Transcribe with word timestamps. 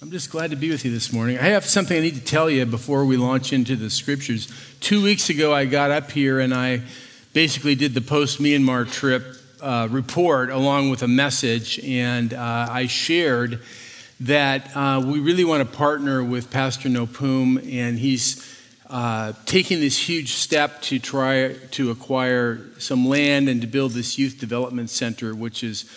I'm 0.00 0.12
just 0.12 0.30
glad 0.30 0.50
to 0.52 0.56
be 0.56 0.70
with 0.70 0.84
you 0.84 0.92
this 0.92 1.12
morning. 1.12 1.40
I 1.40 1.48
have 1.48 1.64
something 1.64 1.96
I 1.96 2.00
need 2.00 2.14
to 2.14 2.24
tell 2.24 2.48
you 2.48 2.64
before 2.64 3.04
we 3.04 3.16
launch 3.16 3.52
into 3.52 3.74
the 3.74 3.90
scriptures. 3.90 4.46
Two 4.78 5.02
weeks 5.02 5.28
ago, 5.28 5.52
I 5.52 5.64
got 5.64 5.90
up 5.90 6.12
here 6.12 6.38
and 6.38 6.54
I 6.54 6.82
basically 7.32 7.74
did 7.74 7.94
the 7.94 8.00
post 8.00 8.38
Myanmar 8.38 8.88
trip 8.88 9.24
uh, 9.60 9.88
report 9.90 10.50
along 10.50 10.90
with 10.90 11.02
a 11.02 11.08
message, 11.08 11.80
and 11.80 12.32
uh, 12.32 12.68
I 12.70 12.86
shared 12.86 13.60
that 14.20 14.70
uh, 14.76 15.02
we 15.04 15.18
really 15.18 15.44
want 15.44 15.68
to 15.68 15.76
partner 15.76 16.22
with 16.22 16.48
Pastor 16.48 16.88
Nopum, 16.88 17.58
and 17.68 17.98
he's 17.98 18.56
uh, 18.88 19.32
taking 19.46 19.80
this 19.80 19.98
huge 20.08 20.34
step 20.34 20.80
to 20.82 21.00
try 21.00 21.54
to 21.72 21.90
acquire 21.90 22.60
some 22.78 23.08
land 23.08 23.48
and 23.48 23.60
to 23.62 23.66
build 23.66 23.92
this 23.92 24.16
youth 24.16 24.38
development 24.38 24.90
center, 24.90 25.34
which 25.34 25.64
is 25.64 25.90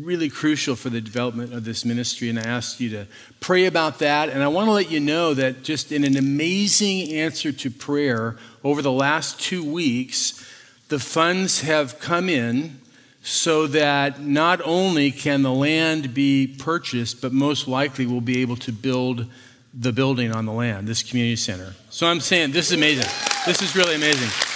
really 0.00 0.28
crucial 0.28 0.76
for 0.76 0.90
the 0.90 1.00
development 1.00 1.52
of 1.52 1.64
this 1.64 1.84
ministry. 1.84 2.28
And 2.28 2.38
I 2.38 2.42
asked 2.42 2.80
you 2.80 2.90
to 2.90 3.06
pray 3.40 3.66
about 3.66 3.98
that. 3.98 4.28
And 4.28 4.42
I 4.42 4.48
want 4.48 4.68
to 4.68 4.72
let 4.72 4.90
you 4.90 5.00
know 5.00 5.34
that 5.34 5.62
just 5.62 5.92
in 5.92 6.04
an 6.04 6.16
amazing 6.16 7.12
answer 7.12 7.52
to 7.52 7.70
prayer 7.70 8.36
over 8.64 8.82
the 8.82 8.92
last 8.92 9.40
two 9.40 9.64
weeks, 9.64 10.44
the 10.88 10.98
funds 10.98 11.62
have 11.62 11.98
come 12.00 12.28
in 12.28 12.80
so 13.22 13.66
that 13.68 14.20
not 14.20 14.60
only 14.64 15.10
can 15.10 15.42
the 15.42 15.52
land 15.52 16.12
be 16.12 16.46
purchased, 16.46 17.22
but 17.22 17.32
most 17.32 17.68
likely 17.68 18.04
we'll 18.04 18.20
be 18.20 18.40
able 18.42 18.56
to 18.56 18.72
build 18.72 19.26
the 19.74 19.92
building 19.92 20.32
on 20.32 20.44
the 20.44 20.52
land, 20.52 20.86
this 20.86 21.02
community 21.02 21.36
center. 21.36 21.74
So 21.90 22.06
I'm 22.06 22.20
saying 22.20 22.52
this 22.52 22.70
is 22.70 22.76
amazing. 22.76 23.06
This 23.46 23.62
is 23.62 23.74
really 23.74 23.94
amazing. 23.94 24.51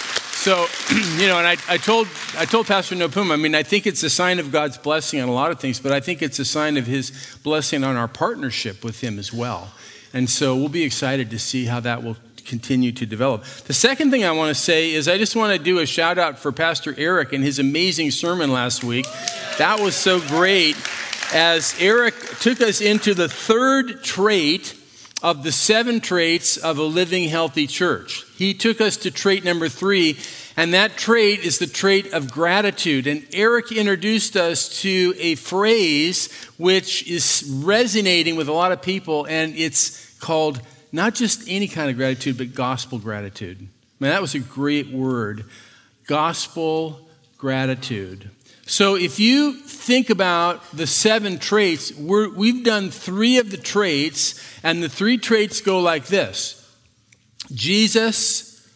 So, 0.47 0.65
you 1.21 1.27
know, 1.27 1.39
and 1.39 1.47
I, 1.49 1.57
I, 1.69 1.77
told, 1.77 2.07
I 2.39 2.45
told 2.45 2.69
Pastor 2.69 2.95
Nopum, 2.95 3.33
I 3.33 3.37
mean, 3.37 3.57
I 3.57 3.65
think 3.65 3.85
it's 3.85 4.05
a 4.05 4.09
sign 4.09 4.39
of 4.39 4.53
God's 4.53 4.79
blessing 4.79 5.21
on 5.21 5.29
a 5.29 5.33
lot 5.33 5.51
of 5.51 5.59
things, 5.59 5.81
but 5.81 5.91
I 5.91 5.99
think 5.99 6.23
it's 6.23 6.39
a 6.39 6.45
sign 6.45 6.77
of 6.77 6.87
his 6.87 7.37
blessing 7.43 7.83
on 7.83 7.97
our 7.97 8.07
partnership 8.07 8.85
with 8.85 9.01
him 9.01 9.19
as 9.19 9.33
well. 9.33 9.73
And 10.15 10.31
so 10.31 10.55
we'll 10.55 10.69
be 10.69 10.85
excited 10.85 11.31
to 11.31 11.39
see 11.41 11.65
how 11.65 11.81
that 11.81 12.05
will 12.05 12.17
continue 12.45 12.93
to 12.93 13.05
develop. 13.05 13.43
The 13.43 13.75
second 13.75 14.13
thing 14.13 14.25
I 14.25 14.31
want 14.31 14.55
to 14.55 14.55
say 14.55 14.93
is 14.93 15.09
I 15.09 15.19
just 15.19 15.35
want 15.35 15.53
to 15.53 15.59
do 15.59 15.81
a 15.81 15.87
shout 15.87 16.17
out 16.17 16.39
for 16.39 16.53
Pastor 16.53 16.95
Eric 16.97 17.33
and 17.33 17.43
his 17.43 17.59
amazing 17.59 18.13
sermon 18.13 18.53
last 18.53 18.85
week. 18.85 19.07
That 19.59 19.81
was 19.81 19.97
so 19.97 20.21
great 20.21 20.77
as 21.35 21.75
Eric 21.81 22.15
took 22.39 22.61
us 22.61 22.81
into 22.81 23.15
the 23.15 23.29
third 23.29 24.05
trait 24.05 24.76
of 25.23 25.43
the 25.43 25.53
seven 25.53 26.01
traits 26.01 26.57
of 26.57 26.79
a 26.79 26.83
living, 26.83 27.29
healthy 27.29 27.67
church. 27.67 28.25
He 28.37 28.55
took 28.55 28.81
us 28.81 28.97
to 28.99 29.11
trait 29.11 29.45
number 29.45 29.69
three, 29.69 30.19
and 30.57 30.75
that 30.75 30.97
trait 30.97 31.41
is 31.41 31.59
the 31.59 31.67
trait 31.67 32.13
of 32.13 32.31
gratitude. 32.31 33.07
And 33.07 33.27
Eric 33.33 33.73
introduced 33.73 34.37
us 34.37 34.81
to 34.83 35.15
a 35.19 35.35
phrase 35.37 36.33
which 36.59 37.09
is 37.09 37.45
resonating 37.65 38.37
with 38.37 38.49
a 38.49 38.53
lot 38.53 38.73
of 38.73 38.83
people, 38.83 39.27
and 39.27 39.55
it's 39.57 40.15
called 40.19 40.61
not 40.93 41.15
just 41.15 41.45
any 41.49 41.69
kind 41.69 41.91
of 41.91 41.97
gratitude, 41.97 42.39
but 42.39 42.55
gospel 42.55 42.99
gratitude. 42.99 43.69
Man, 43.99 44.11
that 44.11 44.21
was 44.21 44.35
a 44.35 44.41
great 44.41 44.91
word. 44.91 45.45
Gospel 46.07 47.09
gratitude. 47.39 48.31
So 48.67 48.97
if 48.97 49.21
you 49.21 49.53
think 49.53 50.11
about 50.11 50.61
the 50.73 50.89
seven 50.89 51.39
traits, 51.39 51.95
we 51.95 52.53
have 52.53 52.65
done 52.65 52.91
three 52.91 53.39
of 53.39 53.53
the 53.53 53.57
traits, 53.57 54.43
and 54.65 54.83
the 54.83 54.89
three 54.89 55.19
traits 55.19 55.61
go 55.61 55.79
like 55.79 56.07
this 56.07 56.69
Jesus, 57.55 58.69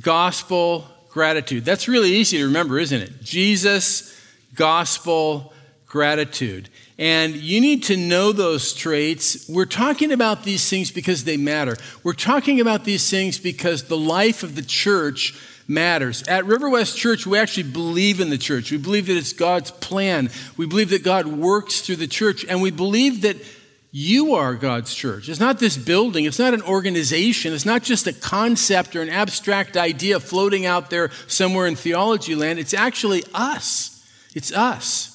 gospel, 0.00 0.86
gratitude. 1.08 1.64
That's 1.64 1.88
really 1.88 2.10
easy 2.10 2.38
to 2.38 2.44
remember, 2.44 2.78
isn't 2.78 3.00
it? 3.00 3.22
Jesus, 3.22 4.16
gospel, 4.54 5.52
gratitude. 5.86 6.68
And 6.96 7.34
you 7.34 7.60
need 7.60 7.82
to 7.84 7.96
know 7.96 8.30
those 8.30 8.72
traits. 8.72 9.48
We're 9.48 9.64
talking 9.64 10.12
about 10.12 10.44
these 10.44 10.68
things 10.70 10.92
because 10.92 11.24
they 11.24 11.36
matter. 11.36 11.76
We're 12.04 12.12
talking 12.12 12.60
about 12.60 12.84
these 12.84 13.10
things 13.10 13.38
because 13.38 13.84
the 13.84 13.96
life 13.96 14.44
of 14.44 14.54
the 14.54 14.62
church 14.62 15.34
matters. 15.66 16.22
At 16.24 16.44
River 16.44 16.68
West 16.68 16.96
Church, 16.96 17.26
we 17.26 17.38
actually 17.38 17.64
believe 17.64 18.20
in 18.20 18.30
the 18.30 18.38
church. 18.38 18.70
We 18.70 18.78
believe 18.78 19.06
that 19.06 19.16
it's 19.16 19.32
God's 19.32 19.70
plan. 19.70 20.30
We 20.56 20.66
believe 20.66 20.90
that 20.90 21.02
God 21.02 21.26
works 21.26 21.80
through 21.80 21.96
the 21.96 22.06
church. 22.06 22.44
And 22.44 22.62
we 22.62 22.70
believe 22.70 23.22
that 23.22 23.36
you 23.96 24.34
are 24.34 24.54
God's 24.54 24.92
church. 24.92 25.28
It's 25.28 25.38
not 25.38 25.60
this 25.60 25.76
building, 25.76 26.24
it's 26.24 26.40
not 26.40 26.52
an 26.52 26.62
organization, 26.62 27.52
it's 27.52 27.64
not 27.64 27.84
just 27.84 28.08
a 28.08 28.12
concept 28.12 28.96
or 28.96 29.02
an 29.02 29.08
abstract 29.08 29.76
idea 29.76 30.18
floating 30.18 30.66
out 30.66 30.90
there 30.90 31.12
somewhere 31.28 31.68
in 31.68 31.76
theology 31.76 32.34
land. 32.34 32.58
It's 32.58 32.74
actually 32.74 33.22
us. 33.32 34.04
It's 34.34 34.52
us. 34.52 35.10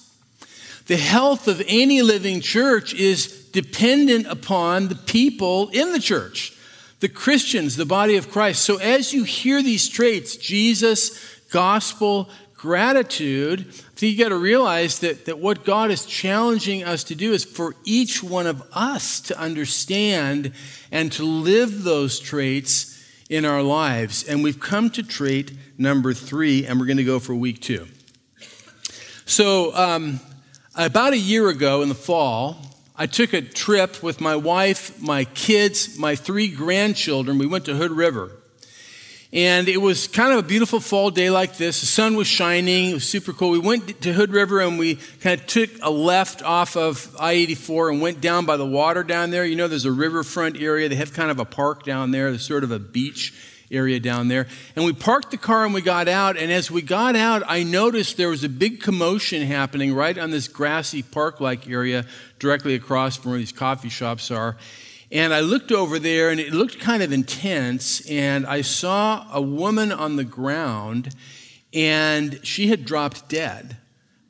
The 0.88 0.96
health 0.96 1.50
of 1.50 1.62
any 1.68 2.02
living 2.02 2.40
church 2.40 2.94
is 2.94 3.50
dependent 3.52 4.28
upon 4.28 4.88
the 4.88 4.96
people 4.96 5.68
in 5.70 5.92
the 5.92 6.00
church 6.00 6.58
the 7.00 7.10
Christians, 7.10 7.76
the 7.76 7.86
body 7.86 8.18
of 8.18 8.32
Christ. 8.32 8.64
So 8.64 8.78
as 8.78 9.14
you 9.14 9.24
hear 9.24 9.64
these 9.64 9.88
traits, 9.88 10.36
Jesus, 10.36 11.40
gospel, 11.50 12.30
gratitude, 12.56 13.62
I 13.70 13.72
think 13.96 14.18
you 14.18 14.24
got 14.24 14.30
to 14.30 14.38
realize 14.38 15.00
that, 15.00 15.26
that 15.26 15.40
what 15.40 15.64
God 15.64 15.92
is 15.92 16.06
challenging 16.06 16.84
us 16.84 17.06
to 17.06 17.16
do 17.16 17.32
is 17.32 17.46
for 17.46 17.74
each 17.86 18.22
one 18.22 18.48
of 18.48 18.62
us 18.74 19.22
to 19.22 19.40
understand 19.40 20.52
and 20.92 21.12
to 21.14 21.24
live 21.24 21.84
those 21.84 22.20
traits 22.20 23.02
in 23.30 23.46
our 23.46 23.62
lives. 23.62 24.24
And 24.24 24.44
we've 24.44 24.60
come 24.60 24.90
to 24.92 25.04
trait 25.04 25.54
number 25.78 26.14
three, 26.14 26.66
and 26.66 26.80
we're 26.80 26.86
going 26.86 26.98
to 26.98 27.04
go 27.04 27.20
for 27.20 27.34
week 27.34 27.62
two. 27.62 27.88
So, 29.26 29.74
um, 29.76 30.20
about 30.76 31.14
a 31.14 31.18
year 31.18 31.50
ago 31.50 31.82
in 31.82 31.90
the 31.90 31.96
fall, 31.96 32.58
I 33.02 33.06
took 33.06 33.32
a 33.32 33.42
trip 33.42 34.04
with 34.04 34.20
my 34.20 34.36
wife, 34.36 35.02
my 35.02 35.24
kids, 35.24 35.98
my 35.98 36.18
three 36.18 36.50
grandchildren. 36.50 37.38
We 37.38 37.48
went 37.48 37.64
to 37.66 37.76
Hood 37.76 37.92
River. 37.92 38.32
And 39.32 39.70
it 39.70 39.78
was 39.78 40.10
kind 40.10 40.34
of 40.34 40.40
a 40.40 40.44
beautiful 40.44 40.82
fall 40.82 41.10
day 41.10 41.30
like 41.30 41.56
this. 41.56 41.80
The 41.80 41.86
sun 41.86 42.18
was 42.18 42.28
shining. 42.28 42.90
It 42.90 42.94
was 42.96 43.08
super 43.08 43.32
cool. 43.32 43.52
We 43.52 43.60
went 43.60 44.02
to 44.02 44.12
Hood 44.12 44.34
River 44.34 44.60
and 44.60 44.78
we 44.78 44.96
kind 45.22 45.40
of 45.40 45.48
took 45.48 45.70
a 45.82 45.90
left 45.90 46.44
off 46.44 46.76
of 46.76 47.16
I 47.18 47.32
84 47.34 47.92
and 47.92 48.02
went 48.02 48.20
down 48.20 48.46
by 48.46 48.58
the 48.58 48.66
water 48.66 49.04
down 49.04 49.30
there. 49.30 49.46
You 49.46 49.56
know, 49.56 49.70
there's 49.70 49.86
a 49.86 49.94
riverfront 49.94 50.62
area. 50.62 50.90
They 50.90 50.96
have 50.96 51.14
kind 51.14 51.32
of 51.32 51.40
a 51.40 51.46
park 51.46 51.84
down 51.84 52.12
there. 52.12 52.32
There's 52.32 52.46
sort 52.46 52.66
of 52.66 52.72
a 52.72 52.80
beach 52.80 53.34
area 53.72 54.00
down 54.00 54.28
there. 54.28 54.48
And 54.76 54.86
we 54.86 54.94
parked 54.94 55.32
the 55.32 55.38
car 55.38 55.66
and 55.66 55.74
we 55.74 55.82
got 55.82 56.08
out. 56.08 56.38
And 56.38 56.52
as 56.52 56.72
we 56.72 56.82
got 56.82 57.16
out, 57.16 57.44
I 57.48 57.64
noticed 57.64 58.18
there 58.18 58.30
was 58.30 58.44
a 58.44 58.50
big 58.50 58.82
commotion 58.82 59.46
happening 59.46 59.94
right 59.94 60.18
on 60.18 60.32
this 60.32 60.48
grassy 60.48 61.04
park 61.04 61.40
like 61.40 61.70
area 61.70 62.06
directly 62.40 62.76
across 62.76 63.18
from 63.18 63.32
where 63.32 63.40
these 63.40 63.52
coffee 63.52 63.90
shops 63.90 64.32
are. 64.32 64.58
And 65.12 65.34
I 65.34 65.40
looked 65.40 65.72
over 65.72 65.98
there 66.00 66.30
and 66.30 66.40
it 66.40 66.54
looked 66.54 66.80
kind 66.80 67.02
of 67.02 67.12
intense. 67.12 68.08
And 68.10 68.46
I 68.46 68.62
saw 68.62 69.28
a 69.32 69.42
woman 69.42 69.92
on 69.92 70.16
the 70.16 70.24
ground 70.24 71.16
and 71.74 72.40
she 72.46 72.68
had 72.68 72.86
dropped 72.86 73.30
dead. 73.30 73.78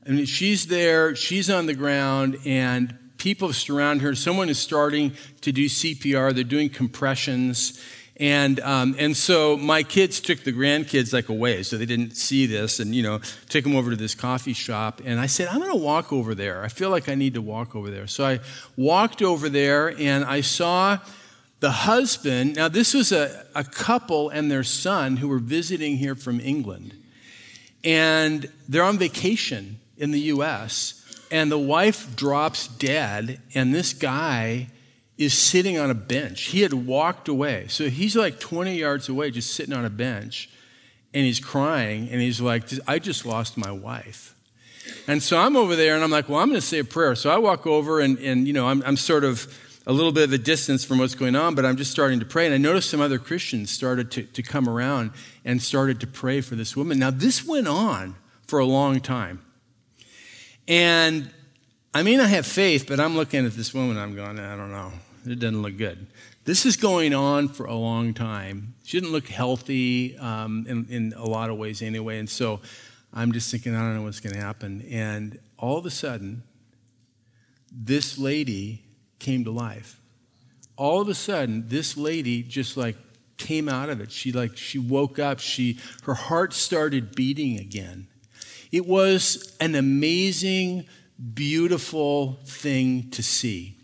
I 0.08 0.12
mean, 0.12 0.26
she's 0.26 0.68
there, 0.68 1.16
she's 1.16 1.50
on 1.50 1.68
the 1.68 1.74
ground, 1.74 2.38
and 2.44 2.98
people 3.18 3.54
surround 3.54 4.02
her. 4.02 4.16
Someone 4.16 4.50
is 4.50 4.58
starting 4.58 5.14
to 5.42 5.52
do 5.52 5.66
CPR, 5.66 6.34
they're 6.34 6.44
doing 6.44 6.70
compressions. 6.70 7.80
And, 8.20 8.60
um, 8.60 8.96
and 9.00 9.16
so 9.16 9.56
my 9.56 9.82
kids 9.82 10.20
took 10.20 10.44
the 10.44 10.52
grandkids 10.52 11.14
like 11.14 11.30
away, 11.30 11.64
so 11.64 11.78
they 11.78 11.86
didn't 11.86 12.18
see 12.18 12.46
this, 12.46 12.82
and, 12.82 12.94
you 12.94 13.02
know, 13.02 13.22
took 13.48 13.64
them 13.64 13.78
over 13.78 13.92
to 13.92 13.96
this 13.96 14.14
coffee 14.14 14.52
shop. 14.52 15.02
And 15.06 15.22
I 15.22 15.26
said, 15.26 15.48
I'm 15.48 15.60
going 15.60 15.72
to 15.72 15.78
walk 15.78 16.12
over 16.12 16.36
there. 16.36 16.62
I 16.62 16.68
feel 16.68 16.90
like 16.90 17.08
I 17.08 17.16
need 17.16 17.36
to 17.36 17.42
walk 17.42 17.78
over 17.78 17.90
there. 17.90 18.08
So 18.08 18.26
I 18.26 18.42
walked 18.76 19.22
over 19.22 19.48
there, 19.48 19.98
and 19.98 20.26
I 20.26 20.42
saw 20.42 20.98
the 21.62 21.72
husband. 21.72 22.58
Now, 22.58 22.68
this 22.68 22.94
was 22.94 23.14
a, 23.14 23.46
a 23.56 23.64
couple 23.64 24.28
and 24.30 24.52
their 24.52 24.64
son 24.64 25.18
who 25.18 25.30
were 25.30 25.40
visiting 25.40 25.96
here 25.96 26.16
from 26.16 26.42
England. 26.42 26.96
And 27.86 28.52
they're 28.68 28.84
on 28.84 28.98
vacation 28.98 29.80
in 29.98 30.12
the 30.12 30.20
U.S., 30.22 30.96
and 31.32 31.52
the 31.52 31.60
wife 31.60 32.16
drops 32.16 32.68
dead, 32.68 33.40
and 33.54 33.74
this 33.74 33.94
guy 33.94 34.68
is 35.20 35.38
sitting 35.38 35.78
on 35.78 35.92
a 35.92 35.94
bench. 35.94 36.44
He 36.44 36.62
had 36.62 36.74
walked 36.74 37.28
away. 37.28 37.66
So 37.68 37.90
he's 37.90 38.16
like 38.16 38.40
20 38.40 38.74
yards 38.76 39.10
away, 39.10 39.32
just 39.32 39.54
sitting 39.54 39.76
on 39.76 39.84
a 39.84 39.90
bench, 39.90 40.50
and 41.14 41.26
he's 41.26 41.42
crying, 41.42 42.08
and 42.10 42.22
he's 42.22 42.40
like, 42.40 42.64
I 42.88 43.00
just 43.00 43.26
lost 43.26 43.58
my 43.58 43.70
wife. 43.70 44.34
And 45.08 45.22
so 45.22 45.38
I'm 45.38 45.58
over 45.58 45.76
there, 45.76 45.94
and 45.94 46.04
I'm 46.06 46.10
like, 46.10 46.30
well, 46.30 46.40
I'm 46.40 46.48
going 46.48 46.62
to 46.62 46.66
say 46.66 46.80
a 46.80 46.86
prayer. 46.86 47.16
So 47.16 47.30
I 47.30 47.38
walk 47.38 47.68
over, 47.68 48.00
and, 48.00 48.18
and 48.20 48.48
you 48.48 48.54
know, 48.54 48.70
I'm, 48.70 48.82
I'm 48.86 48.96
sort 48.96 49.26
of 49.26 49.54
a 49.86 49.92
little 49.92 50.14
bit 50.14 50.24
of 50.24 50.32
a 50.32 50.38
distance 50.38 50.86
from 50.86 51.00
what's 51.00 51.16
going 51.16 51.36
on, 51.36 51.54
but 51.54 51.66
I'm 51.66 51.76
just 51.76 51.92
starting 51.92 52.22
to 52.22 52.26
pray. 52.26 52.46
And 52.46 52.56
I 52.56 52.58
noticed 52.58 52.90
some 52.90 53.02
other 53.02 53.20
Christians 53.20 53.72
started 53.72 54.12
to, 54.12 54.24
to 54.24 54.42
come 54.42 54.70
around 54.70 55.12
and 55.44 55.62
started 55.62 56.00
to 56.00 56.08
pray 56.08 56.40
for 56.40 56.56
this 56.56 56.78
woman. 56.78 56.98
Now, 56.98 57.12
this 57.12 57.46
went 57.46 57.68
on 57.68 58.16
for 58.48 58.60
a 58.60 58.66
long 58.66 59.02
time. 59.02 59.44
And 60.66 61.30
I 61.94 62.04
mean, 62.04 62.22
I 62.22 62.28
have 62.28 62.46
faith, 62.46 62.86
but 62.88 63.02
I'm 63.02 63.18
looking 63.18 63.46
at 63.46 63.52
this 63.54 63.74
woman, 63.74 63.98
I'm 63.98 64.16
going, 64.16 64.40
I 64.40 64.56
don't 64.56 64.72
know. 64.72 64.94
It 65.26 65.40
doesn't 65.40 65.62
look 65.62 65.78
good. 65.78 66.08
This 66.46 66.66
is 66.66 66.78
going 66.78 67.14
on 67.14 67.48
for 67.50 67.66
a 67.66 67.76
long 67.76 68.14
time. 68.14 68.74
She 68.84 69.00
didn't 69.00 69.12
look 69.12 69.28
healthy 69.28 70.18
um, 70.18 70.66
in, 70.68 70.88
in 70.90 71.14
a 71.16 71.26
lot 71.26 71.50
of 71.50 71.58
ways 71.58 71.82
anyway. 71.82 72.20
And 72.20 72.30
so 72.30 72.62
I'm 73.14 73.32
just 73.32 73.52
thinking, 73.52 73.76
I 73.76 73.80
don't 73.80 73.96
know 73.96 74.04
what's 74.04 74.20
going 74.20 74.34
to 74.34 74.42
happen. 74.42 74.82
And 74.90 75.40
all 75.58 75.78
of 75.78 75.86
a 75.86 75.92
sudden, 75.92 76.44
this 77.72 78.18
lady 78.18 78.84
came 79.20 79.44
to 79.44 79.52
life. 79.52 80.02
all 80.80 81.02
of 81.02 81.10
a 81.10 81.14
sudden, 81.14 81.66
this 81.68 81.98
lady 81.98 82.42
just 82.42 82.78
like 82.78 82.96
came 83.38 83.68
out 83.68 83.90
of 83.90 84.00
it. 84.00 84.12
She 84.12 84.32
like 84.32 84.56
she 84.58 84.80
woke 84.80 85.20
up. 85.20 85.40
She 85.40 85.78
her 86.04 86.14
heart 86.14 86.54
started 86.54 87.16
beating 87.16 87.60
again. 87.60 88.08
It 88.72 88.86
was 88.88 89.56
an 89.60 89.76
amazing, 89.76 90.86
beautiful 91.34 92.40
thing 92.46 93.10
to 93.12 93.22
see. 93.22 93.79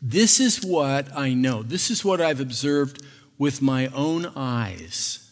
This 0.00 0.38
is 0.38 0.64
what 0.64 1.14
I 1.16 1.34
know. 1.34 1.62
This 1.62 1.90
is 1.90 2.04
what 2.04 2.20
I've 2.20 2.40
observed 2.40 3.02
with 3.36 3.60
my 3.60 3.88
own 3.88 4.26
eyes. 4.36 5.30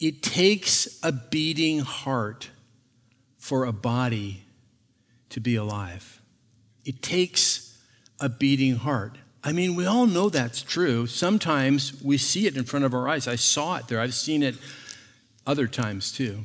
It 0.00 0.22
takes 0.22 0.98
a 1.02 1.12
beating 1.12 1.80
heart 1.80 2.50
for 3.38 3.64
a 3.64 3.72
body 3.72 4.44
to 5.30 5.40
be 5.40 5.54
alive. 5.54 6.20
It 6.84 7.02
takes 7.02 7.78
a 8.18 8.28
beating 8.28 8.76
heart. 8.76 9.18
I 9.44 9.52
mean, 9.52 9.74
we 9.74 9.86
all 9.86 10.06
know 10.06 10.28
that's 10.28 10.62
true. 10.62 11.06
Sometimes 11.06 12.00
we 12.02 12.18
see 12.18 12.46
it 12.46 12.56
in 12.56 12.64
front 12.64 12.84
of 12.84 12.94
our 12.94 13.08
eyes. 13.08 13.26
I 13.26 13.36
saw 13.36 13.76
it 13.76 13.88
there, 13.88 14.00
I've 14.00 14.14
seen 14.14 14.42
it 14.42 14.56
other 15.46 15.66
times 15.66 16.12
too. 16.12 16.44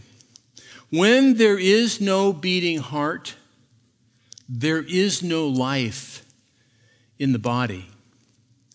When 0.90 1.36
there 1.36 1.60
is 1.60 2.00
no 2.00 2.34
beating 2.34 2.80
heart, 2.80 3.36
there 4.48 4.82
is 4.82 5.22
no 5.22 5.48
life 5.48 6.17
in 7.20 7.32
the 7.32 7.40
body. 7.40 7.90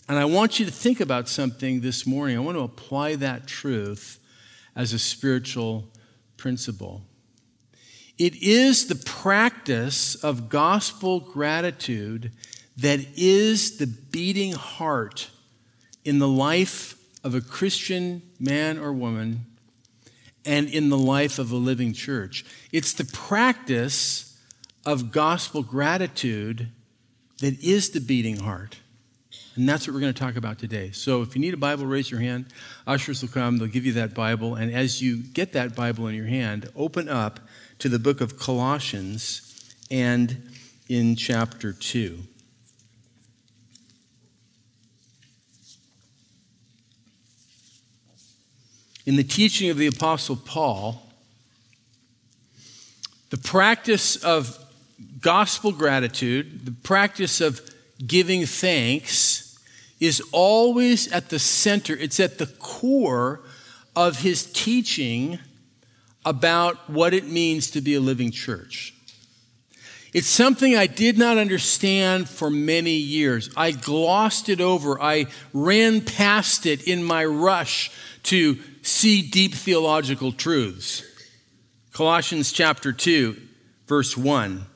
And 0.09 0.19
I 0.19 0.25
want 0.25 0.59
you 0.59 0.67
to 0.67 0.73
think 0.73 1.00
about 1.00 1.29
something 1.29 1.81
this 1.81 2.06
morning. 2.06 2.37
I 2.37 2.41
want 2.41 2.56
to 2.56 2.65
apply 2.65 3.17
that 3.17 3.47
truth 3.47 4.19
as 4.75 4.93
a 4.93 4.99
spiritual 4.99 5.89
principle. 6.37 7.03
It 8.19 8.43
is 8.43 8.87
the 8.87 8.97
practice 8.97 10.15
of 10.17 10.49
gospel 10.49 11.21
gratitude 11.21 12.33
that 12.77 13.00
is 13.17 13.79
the 13.79 13.87
beating 13.87 14.53
heart 14.53 15.31
in 16.05 16.19
the 16.19 16.29
life 16.29 16.97
of 17.25 17.35
a 17.35 17.41
Christian 17.41 18.23
man 18.39 18.79
or 18.79 18.93
woman 18.93 19.47
and 20.44 20.69
in 20.69 20.89
the 20.89 20.99
life 20.99 21.39
of 21.39 21.53
a 21.53 21.56
living 21.56 21.93
church. 21.93 22.44
It's 22.73 22.93
the 22.93 23.05
practice 23.05 24.41
of 24.85 25.12
gospel 25.12 25.62
gratitude 25.62 26.69
that 27.43 27.62
is 27.62 27.91
the 27.91 28.00
beating 28.00 28.39
heart. 28.39 28.79
And 29.56 29.69
that's 29.69 29.87
what 29.87 29.94
we're 29.94 30.00
going 30.00 30.15
to 30.15 30.19
talk 30.19 30.37
about 30.37 30.59
today. 30.59 30.93
So 30.93 31.21
if 31.21 31.35
you 31.35 31.41
need 31.41 31.53
a 31.53 31.59
Bible, 31.59 31.85
raise 31.85 32.11
your 32.11 32.21
hand. 32.21 32.47
Ushers 32.87 33.21
will 33.21 33.29
come, 33.29 33.59
they'll 33.59 33.69
give 33.69 33.85
you 33.85 33.93
that 33.94 34.15
Bible. 34.15 34.55
And 34.55 34.73
as 34.73 35.03
you 35.03 35.19
get 35.19 35.53
that 35.53 35.75
Bible 35.75 36.06
in 36.06 36.15
your 36.15 36.27
hand, 36.27 36.71
open 36.75 37.09
up 37.09 37.41
to 37.81 37.89
the 37.89 37.99
book 37.99 38.21
of 38.21 38.39
Colossians 38.39 39.75
and 39.91 40.50
in 40.89 41.17
chapter 41.17 41.73
2. 41.73 42.21
in 49.05 49.17
the 49.17 49.25
teaching 49.25 49.71
of 49.71 49.77
the 49.77 49.87
Apostle 49.87 50.37
Paul, 50.37 51.03
the 53.31 53.37
practice 53.37 54.17
of 54.17 54.62
gospel 55.23 55.73
gratitude, 55.73 56.67
the 56.67 56.73
practice 56.73 57.41
of 57.41 57.61
giving 58.07 58.45
thanks, 58.45 59.59
is 60.01 60.21
always 60.33 61.11
at 61.13 61.31
the 61.31 61.39
center, 61.39 61.95
it's 61.95 62.21
at 62.21 62.39
the 62.39 62.47
core 62.47 63.41
of 63.95 64.19
his 64.21 64.45
teaching 64.53 65.39
about 66.25 66.91
what 66.91 67.15
it 67.15 67.27
means 67.27 67.71
to 67.71 67.81
be 67.81 67.95
a 67.95 68.01
living 68.01 68.31
church. 68.31 68.95
It's 70.13 70.27
something 70.27 70.77
I 70.77 70.87
did 70.87 71.17
not 71.17 71.39
understand 71.39 72.29
for 72.29 72.51
many 72.51 72.97
years. 72.97 73.49
I 73.57 73.71
glossed 73.71 74.49
it 74.49 74.61
over. 74.61 75.01
I 75.01 75.27
ran 75.55 76.03
past 76.03 76.67
it 76.67 76.87
in 76.87 77.03
my 77.03 77.25
rush 77.25 77.91
to 78.25 78.59
see 78.83 79.23
deep 79.23 79.55
theological 79.55 80.33
truths. 80.33 81.03
Colossians 81.93 82.53
chapter 82.53 82.93
2, 82.93 83.41
verse 83.87 84.17
1. 84.17 84.67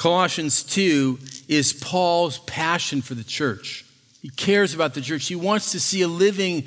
Colossians 0.00 0.62
2 0.62 1.18
is 1.46 1.74
Paul's 1.74 2.38
passion 2.38 3.02
for 3.02 3.12
the 3.12 3.22
church. 3.22 3.84
He 4.22 4.30
cares 4.30 4.72
about 4.72 4.94
the 4.94 5.02
church. 5.02 5.28
He 5.28 5.36
wants 5.36 5.72
to 5.72 5.78
see 5.78 6.00
a 6.00 6.08
living 6.08 6.64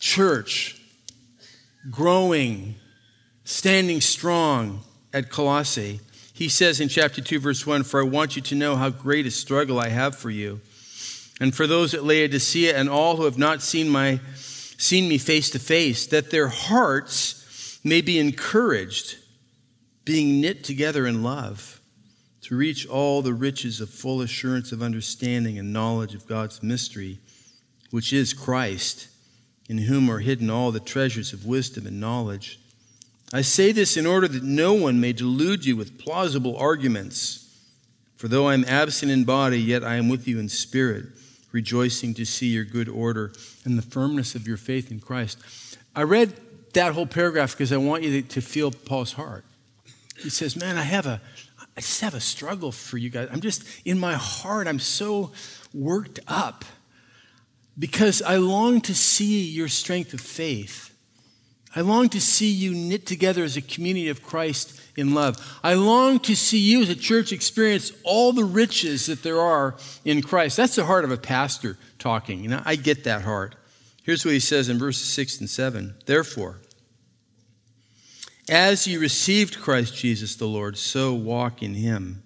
church 0.00 0.80
growing, 1.90 2.76
standing 3.44 4.00
strong 4.00 4.80
at 5.12 5.28
Colossae. 5.28 6.00
He 6.32 6.48
says 6.48 6.80
in 6.80 6.88
chapter 6.88 7.20
2, 7.20 7.40
verse 7.40 7.66
1 7.66 7.82
For 7.82 8.00
I 8.00 8.04
want 8.04 8.36
you 8.36 8.42
to 8.44 8.54
know 8.54 8.74
how 8.74 8.88
great 8.88 9.26
a 9.26 9.30
struggle 9.30 9.78
I 9.78 9.90
have 9.90 10.16
for 10.16 10.30
you, 10.30 10.62
and 11.38 11.54
for 11.54 11.66
those 11.66 11.92
at 11.92 12.04
Laodicea 12.04 12.74
and 12.74 12.88
all 12.88 13.16
who 13.16 13.24
have 13.24 13.36
not 13.36 13.60
seen 13.60 13.90
my 13.90 14.18
seen 14.78 15.10
me 15.10 15.18
face 15.18 15.50
to 15.50 15.58
face, 15.58 16.06
that 16.06 16.30
their 16.30 16.48
hearts 16.48 17.78
may 17.84 18.00
be 18.00 18.18
encouraged, 18.18 19.18
being 20.06 20.40
knit 20.40 20.64
together 20.64 21.06
in 21.06 21.22
love, 21.22 21.76
to 22.46 22.56
reach 22.56 22.86
all 22.86 23.22
the 23.22 23.34
riches 23.34 23.80
of 23.80 23.90
full 23.90 24.20
assurance 24.20 24.70
of 24.70 24.80
understanding 24.80 25.58
and 25.58 25.72
knowledge 25.72 26.14
of 26.14 26.28
God's 26.28 26.62
mystery, 26.62 27.18
which 27.90 28.12
is 28.12 28.32
Christ, 28.32 29.08
in 29.68 29.78
whom 29.78 30.08
are 30.08 30.20
hidden 30.20 30.48
all 30.48 30.70
the 30.70 30.78
treasures 30.78 31.32
of 31.32 31.44
wisdom 31.44 31.88
and 31.88 31.98
knowledge. 31.98 32.60
I 33.32 33.40
say 33.40 33.72
this 33.72 33.96
in 33.96 34.06
order 34.06 34.28
that 34.28 34.44
no 34.44 34.74
one 34.74 35.00
may 35.00 35.12
delude 35.12 35.64
you 35.64 35.74
with 35.74 35.98
plausible 35.98 36.56
arguments. 36.56 37.42
For 38.14 38.28
though 38.28 38.46
I 38.46 38.54
am 38.54 38.64
absent 38.68 39.10
in 39.10 39.24
body, 39.24 39.60
yet 39.60 39.82
I 39.82 39.96
am 39.96 40.08
with 40.08 40.28
you 40.28 40.38
in 40.38 40.48
spirit 40.48 41.06
rejoicing 41.50 42.14
to 42.14 42.24
see 42.24 42.48
your 42.48 42.64
good 42.64 42.88
order 42.88 43.32
and 43.64 43.76
the 43.76 43.82
firmness 43.82 44.36
of 44.36 44.46
your 44.46 44.56
faith 44.56 44.92
in 44.92 45.00
Christ. 45.00 45.38
I 45.96 46.04
read 46.04 46.32
that 46.74 46.92
whole 46.92 47.06
paragraph 47.06 47.54
because 47.54 47.72
I 47.72 47.76
want 47.78 48.04
you 48.04 48.22
to 48.22 48.40
feel 48.40 48.70
Paul's 48.70 49.14
heart. 49.14 49.44
He 50.18 50.30
says, 50.30 50.54
Man, 50.54 50.76
I 50.78 50.82
have 50.82 51.06
a, 51.06 51.20
I 51.76 51.80
just 51.80 52.00
have 52.00 52.14
a 52.14 52.20
struggle 52.20 52.72
for 52.72 52.96
you 52.96 53.10
guys. 53.10 53.28
I'm 53.30 53.40
just, 53.40 53.64
in 53.84 53.98
my 53.98 54.14
heart, 54.14 54.66
I'm 54.66 54.78
so 54.78 55.32
worked 55.74 56.20
up 56.26 56.64
because 57.78 58.22
I 58.22 58.36
long 58.36 58.80
to 58.82 58.94
see 58.94 59.44
your 59.44 59.68
strength 59.68 60.14
of 60.14 60.20
faith. 60.20 60.96
I 61.74 61.82
long 61.82 62.08
to 62.10 62.20
see 62.22 62.50
you 62.50 62.72
knit 62.74 63.04
together 63.04 63.44
as 63.44 63.58
a 63.58 63.60
community 63.60 64.08
of 64.08 64.22
Christ 64.22 64.80
in 64.96 65.12
love. 65.12 65.36
I 65.62 65.74
long 65.74 66.18
to 66.20 66.34
see 66.34 66.58
you 66.58 66.80
as 66.80 66.88
a 66.88 66.94
church 66.94 67.32
experience 67.32 67.92
all 68.02 68.32
the 68.32 68.44
riches 68.44 69.06
that 69.06 69.22
there 69.22 69.42
are 69.42 69.76
in 70.02 70.22
Christ. 70.22 70.56
That's 70.56 70.76
the 70.76 70.86
heart 70.86 71.04
of 71.04 71.10
a 71.10 71.18
pastor 71.18 71.76
talking. 71.98 72.42
You 72.42 72.48
know, 72.48 72.62
I 72.64 72.76
get 72.76 73.04
that 73.04 73.22
heart. 73.22 73.56
Here's 74.02 74.24
what 74.24 74.32
he 74.32 74.40
says 74.40 74.70
in 74.70 74.78
verses 74.78 75.06
6 75.08 75.40
and 75.40 75.50
7. 75.50 75.96
Therefore, 76.06 76.60
as 78.48 78.86
you 78.86 79.00
received 79.00 79.60
Christ 79.60 79.94
Jesus 79.94 80.36
the 80.36 80.46
Lord, 80.46 80.78
so 80.78 81.12
walk 81.12 81.62
in 81.62 81.74
him, 81.74 82.22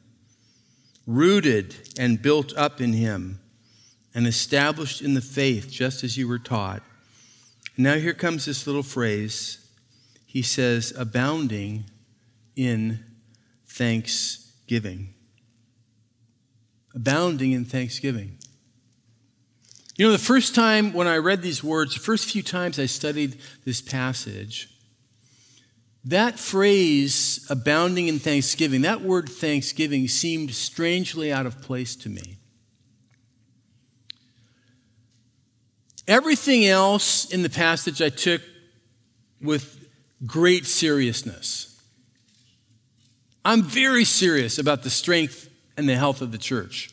rooted 1.06 1.74
and 1.98 2.20
built 2.20 2.56
up 2.56 2.80
in 2.80 2.92
him, 2.92 3.40
and 4.14 4.26
established 4.26 5.00
in 5.00 5.14
the 5.14 5.20
faith, 5.20 5.70
just 5.70 6.04
as 6.04 6.16
you 6.16 6.28
were 6.28 6.38
taught. 6.38 6.82
now 7.76 7.94
here 7.94 8.12
comes 8.12 8.44
this 8.44 8.66
little 8.66 8.82
phrase. 8.82 9.58
He 10.26 10.42
says, 10.42 10.92
abounding 10.96 11.84
in 12.54 13.04
thanksgiving. 13.66 15.14
Abounding 16.94 17.52
in 17.52 17.64
thanksgiving. 17.64 18.36
You 19.96 20.06
know, 20.06 20.12
the 20.12 20.18
first 20.18 20.54
time 20.54 20.92
when 20.92 21.06
I 21.06 21.16
read 21.16 21.42
these 21.42 21.62
words, 21.62 21.94
the 21.94 22.00
first 22.00 22.30
few 22.30 22.42
times 22.42 22.78
I 22.78 22.86
studied 22.86 23.38
this 23.64 23.80
passage, 23.80 24.69
that 26.04 26.38
phrase, 26.38 27.46
abounding 27.50 28.08
in 28.08 28.18
thanksgiving, 28.18 28.82
that 28.82 29.02
word 29.02 29.28
thanksgiving 29.28 30.08
seemed 30.08 30.54
strangely 30.54 31.32
out 31.32 31.46
of 31.46 31.60
place 31.60 31.94
to 31.96 32.08
me. 32.08 32.38
Everything 36.08 36.64
else 36.66 37.26
in 37.26 37.42
the 37.42 37.50
passage 37.50 38.00
I 38.00 38.08
took 38.08 38.40
with 39.40 39.86
great 40.26 40.66
seriousness. 40.66 41.80
I'm 43.44 43.62
very 43.62 44.04
serious 44.04 44.58
about 44.58 44.82
the 44.82 44.90
strength 44.90 45.48
and 45.76 45.88
the 45.88 45.96
health 45.96 46.20
of 46.20 46.32
the 46.32 46.38
church. 46.38 46.90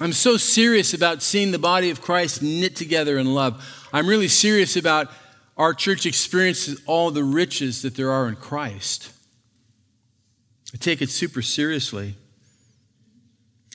I'm 0.00 0.12
so 0.12 0.36
serious 0.36 0.92
about 0.92 1.22
seeing 1.22 1.52
the 1.52 1.58
body 1.58 1.90
of 1.90 2.02
Christ 2.02 2.42
knit 2.42 2.76
together 2.76 3.16
in 3.16 3.32
love. 3.32 3.64
I'm 3.92 4.06
really 4.06 4.28
serious 4.28 4.76
about 4.76 5.10
our 5.56 5.72
church 5.72 6.04
experiences 6.04 6.80
all 6.86 7.10
the 7.10 7.24
riches 7.24 7.82
that 7.82 7.96
there 7.96 8.10
are 8.10 8.28
in 8.28 8.36
Christ. 8.36 9.10
I 10.74 10.76
take 10.76 11.00
it 11.00 11.10
super 11.10 11.42
seriously. 11.42 12.14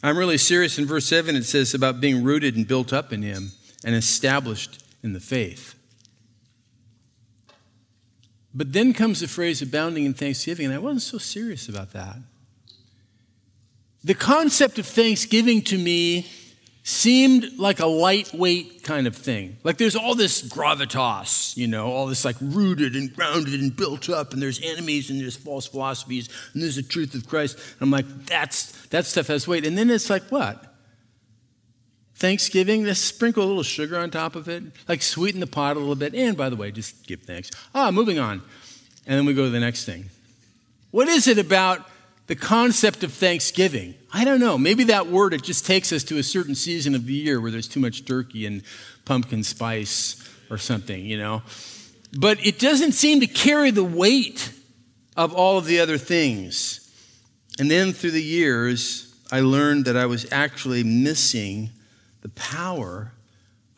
I'm 0.03 0.17
really 0.17 0.38
serious 0.38 0.77
in 0.77 0.85
verse 0.85 1.05
7, 1.05 1.35
it 1.35 1.43
says 1.43 1.73
about 1.73 2.01
being 2.01 2.23
rooted 2.23 2.55
and 2.55 2.67
built 2.67 2.91
up 2.91 3.13
in 3.13 3.21
Him 3.21 3.51
and 3.83 3.95
established 3.95 4.83
in 5.03 5.13
the 5.13 5.19
faith. 5.19 5.75
But 8.53 8.73
then 8.73 8.93
comes 8.93 9.21
the 9.21 9.27
phrase 9.27 9.61
abounding 9.61 10.05
in 10.05 10.13
thanksgiving, 10.13 10.65
and 10.65 10.75
I 10.75 10.79
wasn't 10.79 11.03
so 11.03 11.17
serious 11.17 11.69
about 11.69 11.93
that. 11.93 12.17
The 14.03 14.13
concept 14.13 14.79
of 14.79 14.85
thanksgiving 14.85 15.61
to 15.63 15.77
me 15.77 16.27
seemed 16.83 17.59
like 17.59 17.79
a 17.79 17.85
lightweight 17.85 18.83
kind 18.83 19.05
of 19.05 19.15
thing. 19.15 19.57
Like 19.63 19.77
there's 19.77 19.95
all 19.95 20.15
this 20.15 20.41
gravitas, 20.41 21.55
you 21.55 21.67
know, 21.67 21.91
all 21.91 22.07
this 22.07 22.25
like 22.25 22.35
rooted 22.41 22.95
and 22.95 23.13
grounded 23.15 23.59
and 23.59 23.75
built 23.75 24.09
up, 24.09 24.33
and 24.33 24.41
there's 24.41 24.59
enemies 24.63 25.09
and 25.09 25.21
there's 25.21 25.35
false 25.35 25.67
philosophies 25.67 26.29
and 26.53 26.63
there's 26.63 26.77
the 26.77 26.83
truth 26.83 27.13
of 27.13 27.27
Christ. 27.27 27.57
And 27.57 27.81
I'm 27.81 27.91
like, 27.91 28.25
that's 28.25 28.71
that 28.88 29.05
stuff 29.05 29.27
has 29.27 29.47
weight. 29.47 29.65
And 29.65 29.77
then 29.77 29.89
it's 29.89 30.09
like 30.09 30.23
what? 30.31 30.67
Thanksgiving, 32.15 32.85
let's 32.85 33.00
sprinkle 33.00 33.43
a 33.43 33.47
little 33.47 33.63
sugar 33.63 33.97
on 33.97 34.11
top 34.11 34.35
of 34.35 34.47
it, 34.47 34.63
like 34.88 35.01
sweeten 35.01 35.39
the 35.39 35.47
pot 35.47 35.75
a 35.75 35.79
little 35.79 35.95
bit. 35.95 36.13
And 36.13 36.38
by 36.38 36.50
the 36.50 36.55
way, 36.55 36.71
just 36.71 37.07
give 37.07 37.21
thanks. 37.21 37.50
Ah, 37.73 37.89
moving 37.91 38.19
on. 38.19 38.43
And 39.07 39.17
then 39.17 39.25
we 39.25 39.33
go 39.33 39.45
to 39.45 39.50
the 39.50 39.59
next 39.59 39.85
thing. 39.85 40.09
What 40.91 41.07
is 41.07 41.27
it 41.27 41.39
about 41.39 41.88
the 42.28 42.36
concept 42.36 43.04
of 43.04 43.12
Thanksgiving. 43.12 43.96
I 44.13 44.25
don't 44.25 44.40
know. 44.40 44.58
Maybe 44.58 44.86
that 44.86 45.08
word, 45.08 45.34
it 45.34 45.44
just 45.44 45.66
takes 45.66 45.92
us 45.92 46.04
to 46.06 46.18
a 46.18 46.24
certain 46.24 46.56
season 46.56 46.96
of 46.96 47.06
the 47.06 47.13
year 47.13 47.42
where 47.42 47.51
there's 47.51 47.68
too 47.68 47.80
much 47.80 48.06
turkey 48.06 48.46
and 48.46 48.63
pumpkin 49.06 49.44
spice 49.44 50.16
or 50.50 50.58
something, 50.58 51.06
you 51.06 51.18
know. 51.18 51.42
But 52.18 52.46
it 52.46 52.60
doesn't 52.60 52.94
seem 52.94 53.20
to 53.22 53.28
carry 53.28 53.72
the 53.72 53.84
weight 53.84 54.54
of 55.16 55.34
all 55.34 55.58
of 55.58 55.66
the 55.66 55.80
other 55.80 55.98
things. 55.98 56.90
And 57.60 57.70
then 57.70 57.94
through 57.94 58.12
the 58.12 58.24
years, 58.24 59.13
I 59.32 59.42
learned 59.42 59.86
that 59.86 59.98
I 59.98 60.06
was 60.06 60.32
actually 60.32 60.84
missing 60.84 61.70
the 62.22 62.30
power 62.30 63.13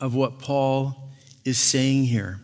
of 0.00 0.14
what 0.14 0.38
Paul 0.38 1.10
is 1.44 1.58
saying 1.58 2.04
here. 2.04 2.40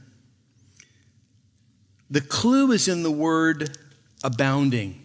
The 2.11 2.21
clue 2.21 2.73
is 2.73 2.89
in 2.89 3.03
the 3.03 3.11
word 3.11 3.79
abounding 4.25 5.00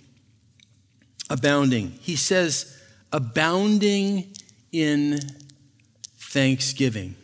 abounding. 1.30 1.92
He 2.02 2.16
says, 2.16 2.80
abounding 3.12 4.34
in 4.72 5.20
thanksgiving. 6.18 7.16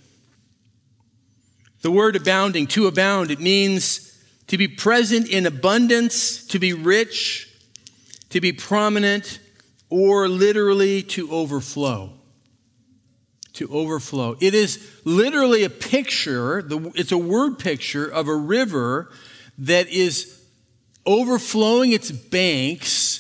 The 1.82 1.92
word 1.92 2.16
abounding, 2.16 2.68
to 2.68 2.88
abound, 2.88 3.32
it 3.32 3.40
means 3.40 4.08
to 4.48 4.58
be 4.58 4.68
present 4.68 5.28
in 5.28 5.46
abundance, 5.46 6.46
to 6.48 6.60
be 6.60 6.74
rich, 6.74 7.50
to 8.30 8.40
be 8.40 8.54
prominent, 8.54 9.40
or 9.90 10.28
literally 10.30 11.04
to 11.04 11.30
overflow. 11.32 12.14
To 13.54 13.68
overflow. 13.74 14.38
It 14.40 14.54
is 14.54 14.90
literally 15.04 15.64
a 15.64 15.70
picture, 15.70 16.66
it's 16.96 17.12
a 17.12 17.18
word 17.18 17.60
picture 17.60 18.06
of 18.06 18.28
a 18.28 18.36
river 18.36 19.12
that 19.58 19.88
is 19.90 20.42
overflowing 21.06 21.92
its 21.92 22.12
banks 22.12 23.11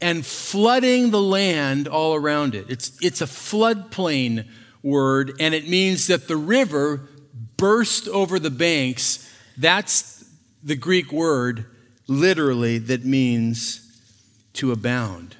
and 0.00 0.24
flooding 0.24 1.10
the 1.10 1.20
land 1.20 1.88
all 1.88 2.14
around 2.14 2.54
it. 2.54 2.66
It's, 2.68 2.92
it's 3.00 3.20
a 3.20 3.26
floodplain 3.26 4.46
word, 4.82 5.32
and 5.40 5.54
it 5.54 5.68
means 5.68 6.06
that 6.08 6.28
the 6.28 6.36
river 6.36 7.08
burst 7.56 8.08
over 8.08 8.38
the 8.38 8.50
banks. 8.50 9.30
That's 9.56 10.28
the 10.62 10.76
Greek 10.76 11.12
word, 11.12 11.66
literally, 12.06 12.78
that 12.78 13.04
means 13.04 13.80
to 14.54 14.72
abound. 14.72 15.36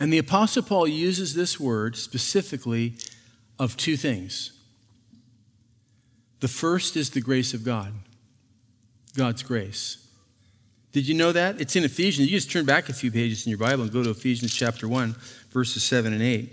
And 0.00 0.12
the 0.12 0.18
Apostle 0.18 0.62
Paul 0.62 0.86
uses 0.86 1.34
this 1.34 1.58
word 1.58 1.96
specifically 1.96 2.94
of 3.58 3.76
two 3.76 3.96
things. 3.96 4.52
The 6.40 6.48
first 6.48 6.96
is 6.96 7.10
the 7.10 7.20
grace 7.20 7.52
of 7.52 7.64
God, 7.64 7.92
God's 9.16 9.42
grace. 9.42 10.07
Did 10.98 11.06
you 11.06 11.14
know 11.14 11.30
that? 11.30 11.60
It's 11.60 11.76
in 11.76 11.84
Ephesians. 11.84 12.28
You 12.28 12.36
just 12.36 12.50
turn 12.50 12.64
back 12.64 12.88
a 12.88 12.92
few 12.92 13.12
pages 13.12 13.46
in 13.46 13.50
your 13.50 13.58
Bible 13.60 13.84
and 13.84 13.92
go 13.92 14.02
to 14.02 14.10
Ephesians 14.10 14.52
chapter 14.52 14.88
1, 14.88 15.14
verses 15.52 15.84
7 15.84 16.12
and 16.12 16.20
8. 16.20 16.50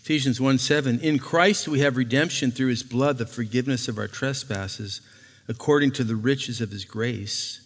Ephesians 0.00 0.40
1 0.40 0.58
7. 0.58 0.98
In 0.98 1.20
Christ 1.20 1.68
we 1.68 1.78
have 1.78 1.96
redemption 1.96 2.50
through 2.50 2.70
his 2.70 2.82
blood, 2.82 3.18
the 3.18 3.24
forgiveness 3.24 3.86
of 3.86 3.98
our 3.98 4.08
trespasses, 4.08 5.00
according 5.46 5.92
to 5.92 6.02
the 6.02 6.16
riches 6.16 6.60
of 6.60 6.72
his 6.72 6.84
grace, 6.84 7.60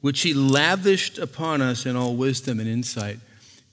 which 0.00 0.22
he 0.22 0.34
lavished 0.34 1.18
upon 1.18 1.62
us 1.62 1.86
in 1.86 1.94
all 1.94 2.16
wisdom 2.16 2.58
and 2.58 2.68
insight. 2.68 3.20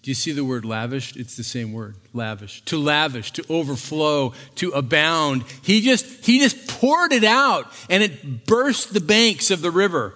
Do 0.06 0.12
you 0.12 0.16
see 0.16 0.34
the 0.34 0.46
word 0.46 0.66
lavished? 0.66 1.18
It's 1.18 1.36
the 1.36 1.44
same 1.44 1.74
word, 1.74 1.96
lavish. 2.14 2.62
To 2.66 2.78
lavish, 2.78 3.32
to 3.32 3.46
overflow, 3.50 4.34
to 4.54 4.70
abound. 4.70 5.46
He 5.64 5.82
just 5.82 6.06
he 6.24 6.38
just 6.38 6.68
poured 6.68 7.12
it 7.12 7.24
out 7.24 7.74
and 7.90 8.04
it 8.04 8.46
burst 8.46 8.94
the 8.94 9.02
banks 9.02 9.50
of 9.50 9.64
the 9.64 9.72
river. 9.72 10.14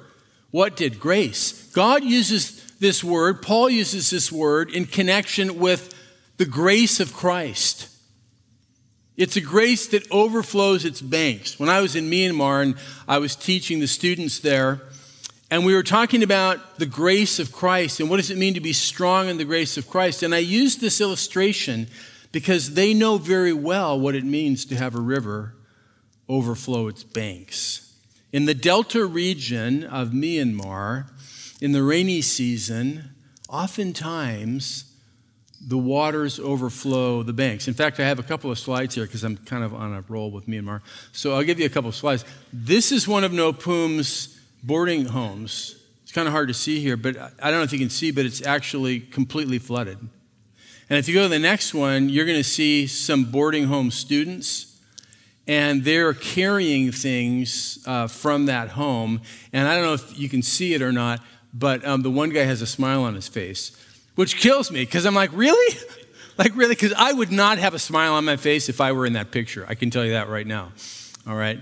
What 0.52 0.76
did 0.76 1.00
grace? 1.00 1.72
God 1.74 2.04
uses 2.04 2.64
this 2.80 3.04
word, 3.04 3.42
Paul 3.42 3.72
uses 3.72 4.12
this 4.12 4.32
word 4.32 4.70
in 4.70 4.86
connection 4.86 5.58
with 5.58 5.92
the 6.38 6.46
grace 6.46 7.00
of 7.00 7.12
Christ. 7.12 7.90
It's 9.18 9.38
a 9.38 9.42
grace 9.42 9.88
that 9.88 10.10
overflows 10.12 10.86
its 10.86 11.02
banks. 11.02 11.60
When 11.60 11.68
I 11.68 11.82
was 11.82 11.96
in 11.96 12.12
Myanmar 12.12 12.62
and 12.62 12.76
I 13.08 13.18
was 13.18 13.36
teaching 13.36 13.80
the 13.80 13.88
students 13.88 14.38
there, 14.38 14.82
and 15.52 15.66
we 15.66 15.74
were 15.74 15.84
talking 15.84 16.22
about 16.22 16.78
the 16.78 16.86
grace 16.86 17.40
of 17.40 17.52
Christ 17.52 18.00
and 18.00 18.10
what 18.10 18.18
does 18.18 18.30
it 18.30 18.38
mean 18.38 18.54
to 18.54 18.60
be 18.60 18.74
strong 18.74 19.30
in 19.30 19.38
the 19.38 19.46
grace 19.46 19.78
of 19.78 19.90
Christ. 19.90 20.22
And 20.22 20.36
I 20.36 20.40
used 20.40 20.80
this 20.80 21.02
illustration 21.02 21.88
because 22.32 22.76
they 22.76 22.94
know 22.94 23.18
very 23.18 23.54
well 23.54 24.00
what 24.00 24.16
it 24.16 24.24
means 24.24 24.66
to 24.66 24.76
have 24.76 24.96
a 24.96 25.02
river 25.02 25.56
overflow 26.28 26.88
its 26.88 27.04
banks. 27.04 27.96
In 28.32 28.46
the 28.46 28.54
delta 28.54 29.06
region 29.06 29.84
of 29.84 30.10
Myanmar, 30.10 31.10
in 31.60 31.72
the 31.72 31.82
rainy 31.82 32.22
season, 32.22 33.10
oftentimes 33.50 34.86
the 35.60 35.80
waters 35.80 36.40
overflow 36.40 37.24
the 37.24 37.34
banks. 37.34 37.68
In 37.68 37.74
fact, 37.74 38.00
I 38.00 38.04
have 38.04 38.20
a 38.20 38.24
couple 38.24 38.52
of 38.52 38.60
slides 38.60 38.94
here 38.94 39.06
because 39.06 39.24
I'm 39.24 39.38
kind 39.38 39.64
of 39.64 39.74
on 39.74 39.94
a 39.94 40.04
roll 40.08 40.30
with 40.30 40.46
Myanmar. 40.46 40.82
So 41.12 41.34
I'll 41.34 41.44
give 41.44 41.60
you 41.60 41.66
a 41.66 41.70
couple 41.70 41.90
of 41.90 41.96
slides. 41.96 42.24
This 42.54 42.92
is 42.92 43.08
one 43.08 43.24
of 43.24 43.32
Nopum's 43.32 44.39
boarding 44.64 45.06
homes. 45.06 45.76
It's 46.04 46.12
kind 46.12 46.28
of 46.28 46.34
hard 46.34 46.48
to 46.48 46.54
see 46.54 46.80
here, 46.80 46.98
but 46.98 47.18
I 47.18 47.52
don't 47.52 47.60
know 47.60 47.64
if 47.64 47.72
you 47.72 47.80
can 47.80 47.90
see, 47.90 48.12
but 48.12 48.26
it's 48.26 48.46
actually 48.46 49.00
completely 49.00 49.60
flooded. 49.60 50.00
And 50.90 50.98
if 50.98 51.08
you 51.08 51.14
go 51.14 51.24
to 51.24 51.30
the 51.30 51.40
next 51.40 51.74
one, 51.74 52.10
you're 52.10 52.26
going 52.26 52.38
to 52.38 52.44
see 52.44 52.88
some 52.88 53.26
boarding 53.26 53.66
home 53.66 53.92
students, 53.92 54.76
and 55.48 55.84
they're 55.84 56.14
carrying 56.14 56.92
things 56.92 57.80
uh, 57.86 58.08
from 58.08 58.48
that 58.48 58.70
home. 58.70 59.22
And 59.54 59.68
I 59.68 59.76
don't 59.76 59.84
know 59.84 59.94
if 59.94 60.18
you 60.18 60.30
can 60.30 60.42
see 60.42 60.74
it 60.74 60.82
or 60.82 60.92
not, 60.92 61.22
but 61.54 61.86
um, 61.86 62.02
the 62.02 62.10
one 62.10 62.32
guy 62.32 62.44
has 62.44 62.62
a 62.62 62.68
smile 62.68 63.04
on 63.04 63.14
his 63.14 63.28
face, 63.28 63.72
which 64.16 64.38
kills 64.38 64.72
me 64.72 64.82
because 64.82 65.06
I'm 65.06 65.16
like, 65.16 65.30
really? 65.34 65.78
like, 66.38 66.56
really? 66.56 66.74
Because 66.74 66.94
I 66.94 67.14
would 67.14 67.32
not 67.32 67.60
have 67.60 67.76
a 67.76 67.80
smile 67.80 68.14
on 68.14 68.26
my 68.26 68.36
face 68.36 68.68
if 68.68 68.82
I 68.82 68.92
were 68.92 69.06
in 69.06 69.14
that 69.14 69.30
picture. 69.30 69.66
I 69.70 69.76
can 69.76 69.92
tell 69.92 70.04
you 70.04 70.14
that 70.14 70.28
right 70.28 70.48
now. 70.48 70.72
All 71.28 71.36
right? 71.36 71.60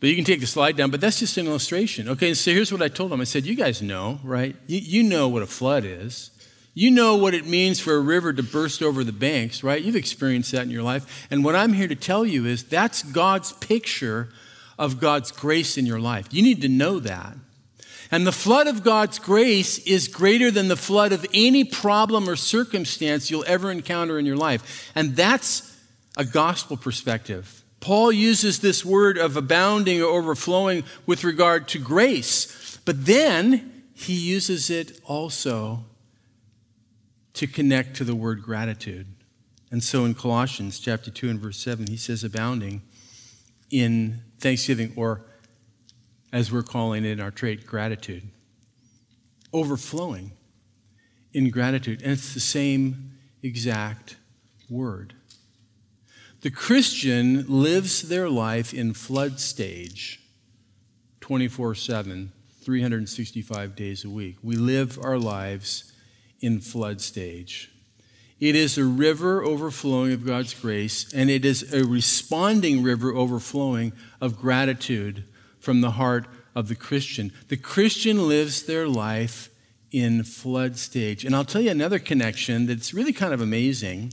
But 0.00 0.08
you 0.08 0.16
can 0.16 0.24
take 0.24 0.40
the 0.40 0.46
slide 0.46 0.76
down, 0.76 0.90
but 0.90 1.00
that's 1.00 1.20
just 1.20 1.36
an 1.38 1.46
illustration. 1.46 2.08
Okay, 2.08 2.34
so 2.34 2.50
here's 2.50 2.70
what 2.70 2.82
I 2.82 2.88
told 2.88 3.10
them. 3.10 3.20
I 3.20 3.24
said, 3.24 3.46
You 3.46 3.54
guys 3.54 3.80
know, 3.80 4.20
right? 4.22 4.54
You, 4.66 4.78
you 4.78 5.02
know 5.02 5.28
what 5.28 5.42
a 5.42 5.46
flood 5.46 5.84
is. 5.84 6.30
You 6.74 6.90
know 6.90 7.14
what 7.14 7.34
it 7.34 7.46
means 7.46 7.78
for 7.78 7.94
a 7.94 8.00
river 8.00 8.32
to 8.32 8.42
burst 8.42 8.82
over 8.82 9.04
the 9.04 9.12
banks, 9.12 9.62
right? 9.62 9.80
You've 9.80 9.94
experienced 9.94 10.50
that 10.52 10.62
in 10.62 10.70
your 10.70 10.82
life. 10.82 11.26
And 11.30 11.44
what 11.44 11.54
I'm 11.54 11.72
here 11.72 11.86
to 11.86 11.94
tell 11.94 12.26
you 12.26 12.46
is 12.46 12.64
that's 12.64 13.04
God's 13.04 13.52
picture 13.52 14.28
of 14.76 15.00
God's 15.00 15.30
grace 15.30 15.78
in 15.78 15.86
your 15.86 16.00
life. 16.00 16.26
You 16.32 16.42
need 16.42 16.62
to 16.62 16.68
know 16.68 16.98
that. 16.98 17.36
And 18.10 18.26
the 18.26 18.32
flood 18.32 18.66
of 18.66 18.82
God's 18.82 19.18
grace 19.18 19.78
is 19.86 20.08
greater 20.08 20.50
than 20.50 20.68
the 20.68 20.76
flood 20.76 21.12
of 21.12 21.24
any 21.32 21.64
problem 21.64 22.28
or 22.28 22.36
circumstance 22.36 23.30
you'll 23.30 23.44
ever 23.46 23.70
encounter 23.70 24.18
in 24.18 24.26
your 24.26 24.36
life. 24.36 24.90
And 24.94 25.16
that's 25.16 25.76
a 26.16 26.24
gospel 26.24 26.76
perspective. 26.76 27.63
Paul 27.84 28.12
uses 28.12 28.60
this 28.60 28.82
word 28.82 29.18
of 29.18 29.36
abounding 29.36 30.00
or 30.00 30.06
overflowing 30.06 30.84
with 31.04 31.22
regard 31.22 31.68
to 31.68 31.78
grace, 31.78 32.78
but 32.86 33.04
then 33.04 33.84
he 33.92 34.14
uses 34.14 34.70
it 34.70 34.98
also 35.04 35.84
to 37.34 37.46
connect 37.46 37.94
to 37.96 38.04
the 38.04 38.14
word 38.14 38.40
gratitude. 38.40 39.08
And 39.70 39.84
so 39.84 40.06
in 40.06 40.14
Colossians 40.14 40.80
chapter 40.80 41.10
2 41.10 41.28
and 41.28 41.38
verse 41.38 41.58
7, 41.58 41.86
he 41.86 41.98
says 41.98 42.24
abounding 42.24 42.80
in 43.70 44.22
thanksgiving, 44.38 44.94
or 44.96 45.20
as 46.32 46.50
we're 46.50 46.62
calling 46.62 47.04
it 47.04 47.10
in 47.10 47.20
our 47.20 47.30
trait, 47.30 47.66
gratitude. 47.66 48.22
Overflowing 49.52 50.32
in 51.34 51.50
gratitude. 51.50 52.00
And 52.00 52.12
it's 52.12 52.32
the 52.32 52.40
same 52.40 53.18
exact 53.42 54.16
word. 54.70 55.12
The 56.44 56.50
Christian 56.50 57.46
lives 57.48 58.02
their 58.02 58.28
life 58.28 58.74
in 58.74 58.92
flood 58.92 59.40
stage 59.40 60.20
24 61.22 61.74
7, 61.74 62.32
365 62.60 63.74
days 63.74 64.04
a 64.04 64.10
week. 64.10 64.36
We 64.42 64.56
live 64.56 64.98
our 65.02 65.18
lives 65.18 65.90
in 66.42 66.60
flood 66.60 67.00
stage. 67.00 67.72
It 68.40 68.54
is 68.54 68.76
a 68.76 68.84
river 68.84 69.42
overflowing 69.42 70.12
of 70.12 70.26
God's 70.26 70.52
grace, 70.52 71.10
and 71.14 71.30
it 71.30 71.46
is 71.46 71.72
a 71.72 71.82
responding 71.82 72.82
river 72.82 73.14
overflowing 73.14 73.94
of 74.20 74.38
gratitude 74.38 75.24
from 75.58 75.80
the 75.80 75.92
heart 75.92 76.26
of 76.54 76.68
the 76.68 76.76
Christian. 76.76 77.32
The 77.48 77.56
Christian 77.56 78.28
lives 78.28 78.64
their 78.64 78.86
life 78.86 79.48
in 79.90 80.24
flood 80.24 80.76
stage. 80.76 81.24
And 81.24 81.34
I'll 81.34 81.46
tell 81.46 81.62
you 81.62 81.70
another 81.70 81.98
connection 81.98 82.66
that's 82.66 82.92
really 82.92 83.14
kind 83.14 83.32
of 83.32 83.40
amazing 83.40 84.12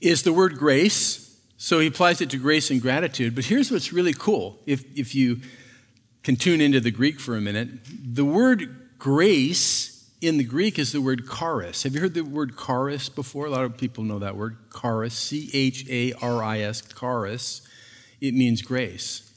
is 0.00 0.22
the 0.22 0.32
word 0.32 0.56
grace. 0.56 1.38
So 1.56 1.78
he 1.78 1.86
applies 1.86 2.20
it 2.20 2.30
to 2.30 2.38
grace 2.38 2.70
and 2.70 2.80
gratitude. 2.80 3.34
But 3.34 3.44
here's 3.44 3.70
what's 3.70 3.92
really 3.92 4.14
cool. 4.14 4.58
If, 4.66 4.84
if 4.96 5.14
you 5.14 5.40
can 6.22 6.36
tune 6.36 6.60
into 6.60 6.80
the 6.80 6.90
Greek 6.90 7.20
for 7.20 7.36
a 7.36 7.40
minute, 7.40 7.68
the 8.02 8.24
word 8.24 8.90
grace 8.98 10.10
in 10.20 10.36
the 10.36 10.44
Greek 10.44 10.78
is 10.78 10.92
the 10.92 11.00
word 11.00 11.28
charis. 11.38 11.82
Have 11.82 11.94
you 11.94 12.00
heard 12.00 12.14
the 12.14 12.22
word 12.22 12.52
charis 12.58 13.08
before? 13.08 13.46
A 13.46 13.50
lot 13.50 13.64
of 13.64 13.76
people 13.76 14.04
know 14.04 14.18
that 14.18 14.36
word. 14.36 14.56
Charis, 14.80 15.14
C 15.14 15.50
H 15.52 15.86
A 15.88 16.12
R 16.14 16.42
I 16.42 16.60
S, 16.60 16.82
charis. 16.82 17.62
It 18.20 18.34
means 18.34 18.62
grace. 18.62 19.30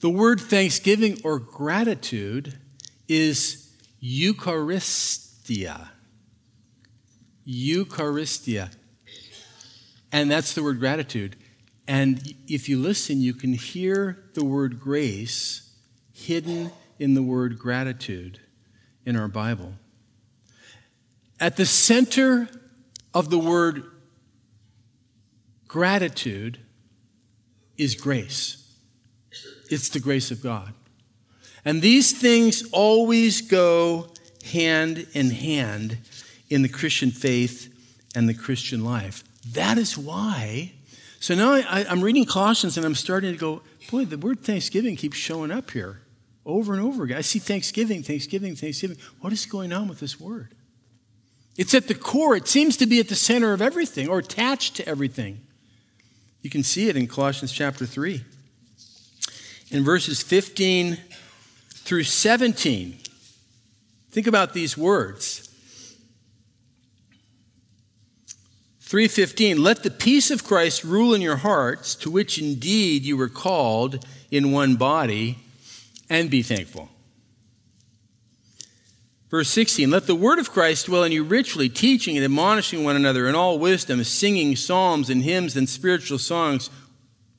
The 0.00 0.10
word 0.10 0.40
thanksgiving 0.40 1.20
or 1.24 1.38
gratitude 1.38 2.58
is 3.08 3.74
Eucharistia. 4.02 5.88
Eucharistia. 7.46 8.70
And 10.12 10.30
that's 10.30 10.54
the 10.54 10.62
word 10.62 10.78
gratitude. 10.78 11.36
And 11.86 12.34
if 12.46 12.68
you 12.68 12.78
listen, 12.78 13.20
you 13.20 13.34
can 13.34 13.54
hear 13.54 14.24
the 14.34 14.44
word 14.44 14.80
grace 14.80 15.72
hidden 16.12 16.70
in 16.98 17.14
the 17.14 17.22
word 17.22 17.58
gratitude 17.58 18.40
in 19.06 19.16
our 19.16 19.28
Bible. 19.28 19.74
At 21.40 21.56
the 21.56 21.66
center 21.66 22.48
of 23.14 23.30
the 23.30 23.38
word 23.38 23.84
gratitude 25.66 26.58
is 27.76 27.94
grace. 27.94 28.70
It's 29.70 29.88
the 29.90 30.00
grace 30.00 30.30
of 30.30 30.42
God. 30.42 30.74
And 31.64 31.82
these 31.82 32.12
things 32.12 32.68
always 32.72 33.42
go 33.42 34.08
hand 34.44 35.06
in 35.12 35.30
hand 35.30 35.98
in 36.48 36.62
the 36.62 36.68
Christian 36.68 37.10
faith 37.10 37.72
and 38.14 38.28
the 38.28 38.34
Christian 38.34 38.82
life. 38.82 39.22
That 39.52 39.78
is 39.78 39.96
why. 39.96 40.72
So 41.20 41.34
now 41.34 41.52
I, 41.52 41.84
am 41.88 42.02
reading 42.02 42.24
Colossians 42.24 42.76
and 42.76 42.86
I'm 42.86 42.94
starting 42.94 43.32
to 43.32 43.38
go, 43.38 43.62
boy, 43.90 44.04
the 44.04 44.18
word 44.18 44.40
Thanksgiving 44.40 44.96
keeps 44.96 45.16
showing 45.16 45.50
up 45.50 45.70
here 45.70 46.02
over 46.46 46.72
and 46.72 46.82
over 46.82 47.04
again. 47.04 47.18
I 47.18 47.22
see 47.22 47.38
Thanksgiving, 47.38 48.02
Thanksgiving, 48.02 48.54
Thanksgiving. 48.54 48.96
What 49.20 49.32
is 49.32 49.44
going 49.46 49.72
on 49.72 49.88
with 49.88 50.00
this 50.00 50.20
word? 50.20 50.54
It's 51.56 51.74
at 51.74 51.88
the 51.88 51.94
core, 51.94 52.36
it 52.36 52.46
seems 52.46 52.76
to 52.76 52.86
be 52.86 53.00
at 53.00 53.08
the 53.08 53.16
center 53.16 53.52
of 53.52 53.60
everything 53.60 54.08
or 54.08 54.20
attached 54.20 54.76
to 54.76 54.88
everything. 54.88 55.40
You 56.42 56.50
can 56.50 56.62
see 56.62 56.88
it 56.88 56.96
in 56.96 57.08
Colossians 57.08 57.52
chapter 57.52 57.84
3. 57.84 58.22
In 59.70 59.84
verses 59.84 60.22
15 60.22 60.98
through 61.70 62.04
17. 62.04 62.98
Think 64.10 64.26
about 64.26 64.54
these 64.54 64.78
words. 64.78 65.47
315 68.88 69.62
Let 69.62 69.82
the 69.82 69.90
peace 69.90 70.30
of 70.30 70.44
Christ 70.44 70.82
rule 70.82 71.12
in 71.12 71.20
your 71.20 71.36
hearts, 71.36 71.94
to 71.96 72.10
which 72.10 72.38
indeed 72.38 73.02
you 73.02 73.18
were 73.18 73.28
called 73.28 74.02
in 74.30 74.50
one 74.50 74.76
body, 74.76 75.40
and 76.08 76.30
be 76.30 76.40
thankful. 76.40 76.88
Verse 79.30 79.50
16 79.50 79.90
Let 79.90 80.06
the 80.06 80.14
word 80.14 80.38
of 80.38 80.50
Christ 80.50 80.86
dwell 80.86 81.04
in 81.04 81.12
you 81.12 81.22
richly, 81.22 81.68
teaching 81.68 82.16
and 82.16 82.24
admonishing 82.24 82.82
one 82.82 82.96
another 82.96 83.28
in 83.28 83.34
all 83.34 83.58
wisdom, 83.58 84.02
singing 84.04 84.56
psalms 84.56 85.10
and 85.10 85.22
hymns 85.22 85.54
and 85.54 85.68
spiritual 85.68 86.18
songs 86.18 86.70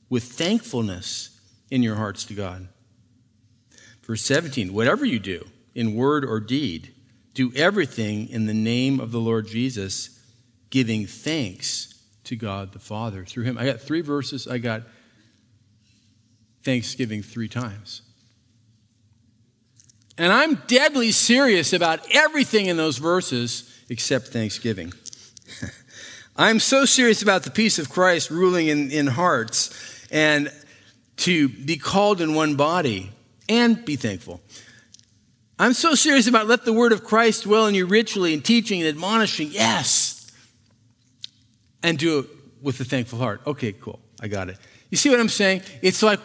with 0.08 0.22
thankfulness 0.22 1.40
in 1.68 1.82
your 1.82 1.96
hearts 1.96 2.24
to 2.26 2.32
God. 2.32 2.68
Verse 4.04 4.22
17 4.22 4.72
Whatever 4.72 5.04
you 5.04 5.18
do, 5.18 5.48
in 5.74 5.96
word 5.96 6.24
or 6.24 6.38
deed, 6.38 6.94
do 7.34 7.52
everything 7.56 8.28
in 8.28 8.46
the 8.46 8.54
name 8.54 9.00
of 9.00 9.10
the 9.10 9.18
Lord 9.18 9.48
Jesus, 9.48 10.19
giving 10.70 11.06
thanks 11.06 11.94
to 12.24 12.36
God 12.36 12.72
the 12.72 12.78
Father 12.78 13.24
through 13.24 13.44
him. 13.44 13.58
I 13.58 13.64
got 13.64 13.80
three 13.80 14.00
verses. 14.00 14.46
I 14.46 14.58
got 14.58 14.82
thanksgiving 16.62 17.22
three 17.22 17.48
times. 17.48 18.02
And 20.16 20.32
I'm 20.32 20.56
deadly 20.66 21.12
serious 21.12 21.72
about 21.72 22.00
everything 22.10 22.66
in 22.66 22.76
those 22.76 22.98
verses 22.98 23.74
except 23.88 24.28
thanksgiving. 24.28 24.92
I'm 26.36 26.60
so 26.60 26.84
serious 26.84 27.22
about 27.22 27.42
the 27.42 27.50
peace 27.50 27.78
of 27.78 27.88
Christ 27.88 28.30
ruling 28.30 28.68
in, 28.68 28.90
in 28.90 29.06
hearts 29.06 30.06
and 30.10 30.52
to 31.16 31.48
be 31.48 31.76
called 31.76 32.20
in 32.20 32.34
one 32.34 32.56
body 32.56 33.10
and 33.48 33.84
be 33.84 33.96
thankful. 33.96 34.40
I'm 35.58 35.74
so 35.74 35.94
serious 35.94 36.26
about 36.26 36.46
let 36.46 36.64
the 36.64 36.72
word 36.72 36.92
of 36.92 37.04
Christ 37.04 37.44
dwell 37.44 37.66
in 37.66 37.74
you 37.74 37.86
richly 37.86 38.32
and 38.32 38.44
teaching 38.44 38.80
and 38.80 38.88
admonishing. 38.88 39.48
Yes. 39.50 40.09
And 41.82 41.98
do 41.98 42.20
it 42.20 42.26
with 42.62 42.80
a 42.80 42.84
thankful 42.84 43.18
heart. 43.18 43.40
Okay, 43.46 43.72
cool. 43.72 44.00
I 44.20 44.28
got 44.28 44.48
it. 44.48 44.58
You 44.90 44.96
see 44.96 45.08
what 45.08 45.20
I'm 45.20 45.28
saying? 45.28 45.62
It's 45.82 46.02
like 46.02 46.20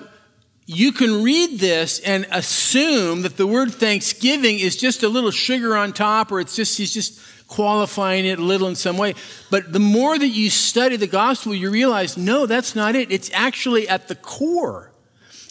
you 0.66 0.92
can 0.92 1.24
read 1.24 1.60
this 1.60 2.00
and 2.00 2.26
assume 2.32 3.22
that 3.22 3.38
the 3.38 3.46
word 3.46 3.74
thanksgiving 3.74 4.60
is 4.60 4.76
just 4.76 5.04
a 5.04 5.10
little 5.10 5.32
sugar 5.32 5.76
on 5.78 5.94
top 5.94 6.32
or 6.32 6.40
it's 6.40 6.56
just 6.56 6.78
he's 6.78 6.94
just 6.94 7.20
qualifying 7.48 8.26
it 8.26 8.40
a 8.40 8.42
little 8.42 8.68
in 8.68 8.76
some 8.76 8.98
way. 8.98 9.14
But 9.52 9.72
the 9.72 9.80
more 9.80 10.18
that 10.18 10.28
you 10.28 10.50
study 10.50 10.96
the 10.96 11.08
gospel, 11.08 11.54
you 11.54 11.70
realize 11.70 12.18
no, 12.18 12.48
that's 12.48 12.76
not 12.76 12.96
it. 12.96 13.12
It's 13.12 13.30
actually 13.34 13.88
at 13.88 14.08
the 14.08 14.16
core. 14.16 14.92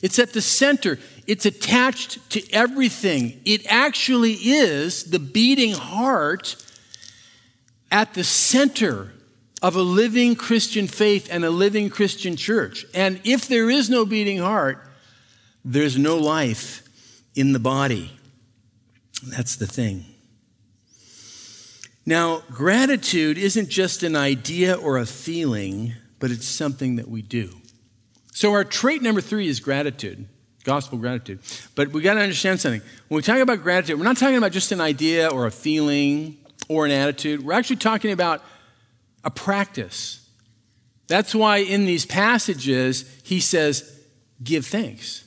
It's 0.03 0.19
at 0.19 0.33
the 0.33 0.43
center. 0.43 0.99
It's 1.27 1.47
attached 1.47 2.31
to 2.31 2.53
everything. 2.53 3.41
It 3.45 3.65
actually 3.69 4.33
is 4.33 5.05
the 5.05 5.21
beating 5.21 5.73
heart 5.73 6.57
at 7.91 8.15
the 8.15 8.25
center 8.25 9.13
of 9.63 9.77
a 9.77 9.83
living 9.83 10.37
Christian 10.37 10.87
faith 10.87 11.29
and 11.31 11.45
a 11.45 11.51
living 11.51 11.89
Christian 11.89 12.37
church. 12.37 12.85
And 12.95 13.21
if 13.25 13.49
there 13.49 13.71
is 13.71 13.89
no 13.89 14.05
beating 14.05 14.39
heart, 14.39 14.87
there's 15.65 15.97
no 15.97 16.17
life 16.17 16.87
in 17.35 17.53
the 17.53 17.59
body. 17.59 18.13
That's 19.27 19.57
the 19.57 19.67
thing. 19.67 20.05
Now, 22.07 22.43
gratitude 22.51 23.39
isn't 23.39 23.71
just 23.71 24.03
an 24.03 24.15
idea 24.15 24.75
or 24.75 24.99
a 24.99 25.07
feeling, 25.07 25.95
but 26.19 26.31
it's 26.31 26.47
something 26.47 26.97
that 26.97 27.09
we 27.09 27.23
do. 27.23 27.51
So, 28.33 28.53
our 28.53 28.65
trait 28.65 29.01
number 29.01 29.23
three 29.23 29.49
is 29.49 29.61
gratitude, 29.61 30.27
gospel 30.65 30.99
gratitude. 30.99 31.39
But 31.75 31.93
we 31.93 32.03
got 32.03 32.15
to 32.15 32.21
understand 32.21 32.61
something. 32.61 32.83
When 33.09 33.17
we 33.17 33.23
talk 33.23 33.39
about 33.39 33.63
gratitude, 33.63 33.99
we're 33.99 34.05
not 34.05 34.19
talking 34.19 34.37
about 34.37 34.53
just 34.53 34.71
an 34.73 34.81
idea 34.81 35.29
or 35.29 35.47
a 35.47 35.51
feeling 35.51 36.37
or 36.69 36.85
an 36.85 36.93
attitude. 36.93 37.43
We're 37.45 37.55
actually 37.55 37.77
talking 37.77 38.11
about 38.11 38.43
a 39.25 39.31
practice. 39.31 40.29
That's 41.07 41.35
why 41.35 41.59
in 41.59 41.87
these 41.87 42.07
passages, 42.07 43.05
he 43.25 43.41
says, 43.41 44.01
give 44.43 44.67
thanks, 44.67 45.25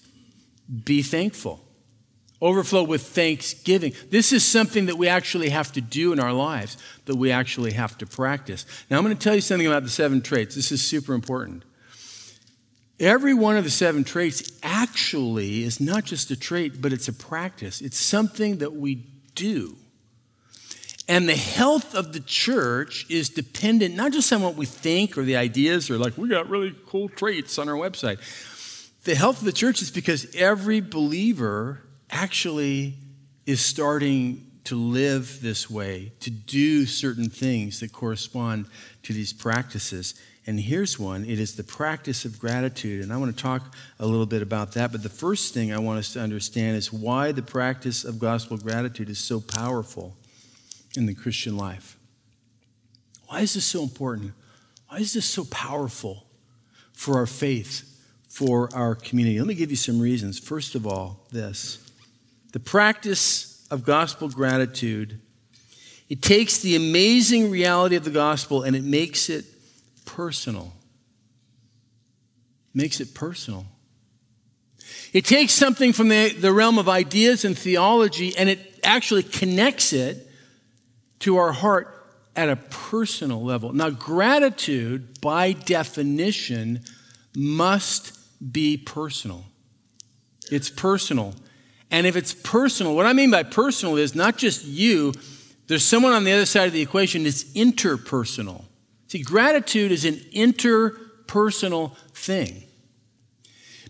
be 0.86 1.02
thankful, 1.02 1.64
overflow 2.42 2.84
with 2.84 3.04
thanksgiving. 3.04 3.94
This 4.10 4.32
is 4.32 4.46
something 4.46 4.88
that 4.88 4.98
we 4.98 5.08
actually 5.08 5.50
have 5.50 5.72
to 5.74 5.82
do 5.82 6.14
in 6.14 6.20
our 6.20 6.34
lives, 6.34 6.78
that 7.06 7.16
we 7.16 7.32
actually 7.32 7.74
have 7.74 7.98
to 8.00 8.06
practice. 8.06 8.66
Now, 8.90 8.98
I'm 8.98 9.04
going 9.04 9.16
to 9.16 9.24
tell 9.24 9.36
you 9.36 9.42
something 9.42 9.68
about 9.68 9.84
the 9.84 9.90
seven 9.90 10.22
traits. 10.22 10.56
This 10.56 10.72
is 10.72 10.86
super 10.86 11.14
important. 11.14 11.64
Every 13.00 13.36
one 13.36 13.58
of 13.58 13.64
the 13.64 13.70
seven 13.70 14.04
traits 14.04 14.52
actually 14.64 15.64
is 15.64 15.80
not 15.80 16.04
just 16.04 16.32
a 16.32 16.36
trait, 16.36 16.82
but 16.82 16.92
it's 16.92 17.08
a 17.08 17.14
practice. 17.14 17.82
It's 17.82 17.98
something 17.98 18.58
that 18.58 18.74
we 18.74 19.06
do. 19.36 19.78
And 21.08 21.28
the 21.28 21.36
health 21.36 21.96
of 21.96 22.12
the 22.12 22.20
church 22.20 23.06
is 23.10 23.30
dependent 23.30 23.96
not 23.96 24.12
just 24.12 24.32
on 24.34 24.42
what 24.42 24.56
we 24.56 24.66
think 24.66 25.18
or 25.18 25.24
the 25.24 25.38
ideas 25.38 25.90
or 25.90 25.98
like, 25.98 26.18
we 26.18 26.28
got 26.28 26.50
really 26.50 26.76
cool 26.88 27.08
traits 27.08 27.58
on 27.58 27.70
our 27.70 27.76
website. 27.76 28.20
The 29.06 29.16
health 29.16 29.40
of 29.40 29.46
the 29.46 29.54
church 29.54 29.82
is 29.82 29.90
because 29.90 30.36
every 30.36 30.82
believer 30.82 31.82
actually 32.10 32.96
is 33.46 33.64
starting 33.64 34.52
to 34.66 34.76
live 34.76 35.42
this 35.42 35.70
way, 35.70 36.12
to 36.20 36.30
do 36.30 36.86
certain 36.86 37.30
things 37.30 37.80
that 37.80 37.94
correspond 37.94 38.66
to 39.04 39.14
these 39.14 39.32
practices. 39.32 40.14
And 40.46 40.60
here's 40.60 41.00
one 41.00 41.24
it 41.24 41.40
is 41.40 41.56
the 41.56 41.64
practice 41.64 42.26
of 42.26 42.38
gratitude. 42.38 43.02
And 43.02 43.14
I 43.14 43.18
want 43.18 43.34
to 43.34 43.42
talk 43.42 43.74
a 43.98 44.06
little 44.06 44.26
bit 44.26 44.42
about 44.42 44.74
that. 44.74 44.92
But 44.92 45.04
the 45.04 45.10
first 45.10 45.54
thing 45.54 45.72
I 45.72 45.80
want 45.80 46.00
us 46.00 46.12
to 46.14 46.20
understand 46.20 46.76
is 46.76 46.92
why 46.92 47.32
the 47.32 47.42
practice 47.42 48.04
of 48.04 48.20
gospel 48.20 48.58
gratitude 48.58 49.10
is 49.10 49.20
so 49.20 49.40
powerful 49.40 50.18
in 50.98 51.06
the 51.06 51.14
Christian 51.14 51.56
life. 51.56 51.98
Why 53.28 53.42
is 53.42 53.54
this 53.54 53.66
so 53.66 53.84
important? 53.84 54.34
Why 54.90 54.98
is 54.98 55.14
this 55.14 55.26
so 55.26 55.46
powerful 55.46 56.26
for 56.92 57.18
our 57.18 57.28
faith, 57.28 57.84
for 58.28 58.68
our 58.74 58.96
community? 58.96 59.38
Let 59.38 59.48
me 59.48 59.54
give 59.54 59.70
you 59.70 59.78
some 59.78 60.00
reasons. 60.00 60.40
First 60.40 60.74
of 60.74 60.88
all, 60.88 61.28
this 61.32 61.78
the 62.52 62.60
practice 62.60 63.68
of 63.70 63.84
gospel 63.84 64.30
gratitude. 64.30 65.20
It 66.10 66.22
takes 66.22 66.60
the 66.60 66.76
amazing 66.76 67.52
reality 67.52 67.98
of 67.98 68.04
the 68.04 68.10
gospel 68.10 68.64
and 68.64 68.76
it 68.76 68.84
makes 68.84 69.30
it 69.30 69.46
personal. 70.06 70.74
Makes 72.74 73.02
it 73.02 73.14
personal. 73.14 73.66
It 75.12 75.26
takes 75.26 75.52
something 75.52 75.92
from 75.94 76.08
the, 76.08 76.30
the 76.30 76.54
realm 76.54 76.80
of 76.80 76.88
ideas 76.88 77.44
and 77.44 77.58
theology 77.58 78.36
and 78.38 78.48
it 78.48 78.80
actually 78.84 79.24
connects 79.24 79.92
it 79.92 80.27
to 81.20 81.38
our 81.38 81.52
heart 81.52 81.94
at 82.36 82.50
a 82.50 82.56
personal 82.56 83.44
level. 83.44 83.74
Now, 83.74 83.90
gratitude, 83.90 85.20
by 85.20 85.54
definition, 85.54 86.82
must 87.36 88.14
be 88.52 88.78
personal. 88.78 89.46
It's 90.52 90.70
personal. 90.70 91.34
And 91.90 92.06
if 92.06 92.16
it's 92.16 92.34
personal, 92.34 92.96
what 92.96 93.06
I 93.06 93.14
mean 93.14 93.32
by 93.32 93.44
personal 93.44 93.98
is 93.98 94.14
not 94.14 94.38
just 94.38 94.66
you, 94.66 95.14
there's 95.68 95.84
someone 95.84 96.14
on 96.14 96.24
the 96.24 96.32
other 96.32 96.46
side 96.46 96.68
of 96.68 96.74
the 96.74 96.82
equation 96.82 97.26
it's 97.26 97.44
interpersonal. 97.56 98.66
See, 99.08 99.22
gratitude 99.24 99.92
is 99.92 100.06
an 100.06 100.16
interpersonal 100.34 101.96
thing 102.14 102.64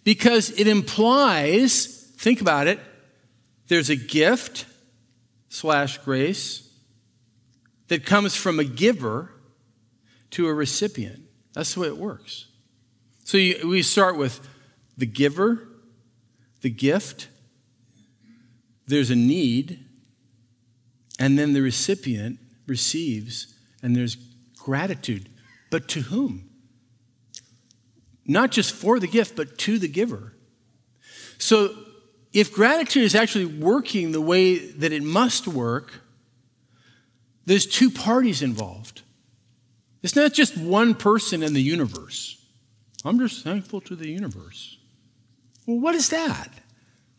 because 0.03 0.51
it 0.51 0.67
implies, 0.67 1.85
think 2.17 2.39
about 2.39 2.67
it, 2.67 2.79
there's 3.67 3.89
a 3.89 3.95
gift 3.95 4.65
slash 5.49 5.97
grace 5.99 6.66
that 7.87 8.05
comes 8.05 8.35
from 8.35 8.59
a 8.59 8.63
giver 8.63 9.31
to 10.31 10.47
a 10.47 10.53
recipient. 10.53 11.23
That's 11.53 11.73
the 11.73 11.81
way 11.81 11.87
it 11.87 11.97
works. 11.97 12.47
So 13.23 13.37
you, 13.37 13.67
we 13.67 13.81
start 13.81 14.17
with 14.17 14.39
the 14.97 15.05
giver, 15.05 15.67
the 16.61 16.69
gift, 16.69 17.27
there's 18.87 19.11
a 19.11 19.15
need, 19.15 19.85
and 21.19 21.37
then 21.37 21.53
the 21.53 21.61
recipient 21.61 22.39
receives, 22.67 23.53
and 23.81 23.95
there's 23.95 24.15
gratitude. 24.57 25.29
But 25.69 25.87
to 25.89 26.01
whom? 26.01 26.49
Not 28.25 28.51
just 28.51 28.73
for 28.73 28.99
the 28.99 29.07
gift, 29.07 29.35
but 29.35 29.57
to 29.59 29.79
the 29.79 29.87
giver. 29.87 30.33
So 31.37 31.75
if 32.33 32.53
gratitude 32.53 33.03
is 33.03 33.15
actually 33.15 33.45
working 33.45 34.11
the 34.11 34.21
way 34.21 34.57
that 34.57 34.91
it 34.91 35.03
must 35.03 35.47
work, 35.47 36.01
there's 37.47 37.65
two 37.65 37.89
parties 37.89 38.43
involved. 38.43 39.01
It's 40.03 40.15
not 40.15 40.33
just 40.33 40.55
one 40.57 40.93
person 40.93 41.41
in 41.41 41.53
the 41.53 41.61
universe. 41.61 42.45
I'm 43.03 43.17
just 43.17 43.43
thankful 43.43 43.81
to 43.81 43.95
the 43.95 44.09
universe. 44.09 44.77
Well, 45.65 45.79
what 45.79 45.95
is 45.95 46.09
that? 46.09 46.49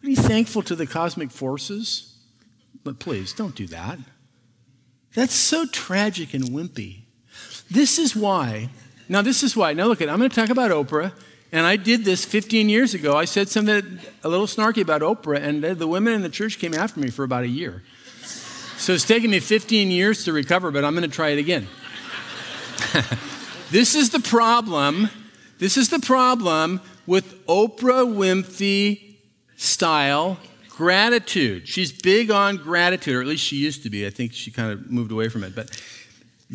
Are 0.04 0.08
you 0.08 0.16
thankful 0.16 0.62
to 0.62 0.76
the 0.76 0.86
cosmic 0.86 1.32
forces? 1.32 2.16
But 2.84 3.00
please, 3.00 3.32
don't 3.32 3.54
do 3.54 3.66
that. 3.68 3.98
That's 5.14 5.34
so 5.34 5.66
tragic 5.66 6.34
and 6.34 6.44
wimpy. 6.44 7.00
This 7.70 7.98
is 7.98 8.14
why, 8.14 8.70
now, 9.08 9.22
this 9.22 9.42
is 9.42 9.56
why. 9.56 9.72
Now, 9.72 9.86
look, 9.86 10.02
at, 10.02 10.08
I'm 10.08 10.18
going 10.18 10.28
to 10.28 10.36
talk 10.36 10.50
about 10.50 10.70
Oprah, 10.70 11.12
and 11.50 11.64
I 11.64 11.76
did 11.76 12.04
this 12.04 12.26
15 12.26 12.68
years 12.68 12.92
ago. 12.92 13.16
I 13.16 13.24
said 13.24 13.48
something 13.48 13.98
a 14.22 14.28
little 14.28 14.46
snarky 14.46 14.82
about 14.82 15.00
Oprah, 15.00 15.40
and 15.40 15.64
the 15.64 15.86
women 15.86 16.12
in 16.12 16.22
the 16.22 16.28
church 16.28 16.58
came 16.58 16.74
after 16.74 17.00
me 17.00 17.08
for 17.08 17.24
about 17.24 17.44
a 17.44 17.48
year. 17.48 17.82
So 18.78 18.92
it's 18.92 19.04
taken 19.04 19.32
me 19.32 19.40
15 19.40 19.90
years 19.90 20.24
to 20.24 20.32
recover, 20.32 20.70
but 20.70 20.84
I'm 20.84 20.94
going 20.94 21.02
to 21.02 21.14
try 21.14 21.30
it 21.30 21.38
again. 21.38 21.66
this 23.72 23.96
is 23.96 24.10
the 24.10 24.20
problem. 24.20 25.10
This 25.58 25.76
is 25.76 25.88
the 25.88 25.98
problem 25.98 26.80
with 27.04 27.44
Oprah 27.46 28.06
Winfrey 28.06 29.16
style 29.56 30.38
gratitude. 30.68 31.66
She's 31.66 31.90
big 31.90 32.30
on 32.30 32.56
gratitude, 32.56 33.16
or 33.16 33.20
at 33.20 33.26
least 33.26 33.44
she 33.44 33.56
used 33.56 33.82
to 33.82 33.90
be. 33.90 34.06
I 34.06 34.10
think 34.10 34.32
she 34.32 34.52
kind 34.52 34.70
of 34.70 34.88
moved 34.88 35.10
away 35.10 35.28
from 35.28 35.42
it. 35.42 35.56
But 35.56 35.76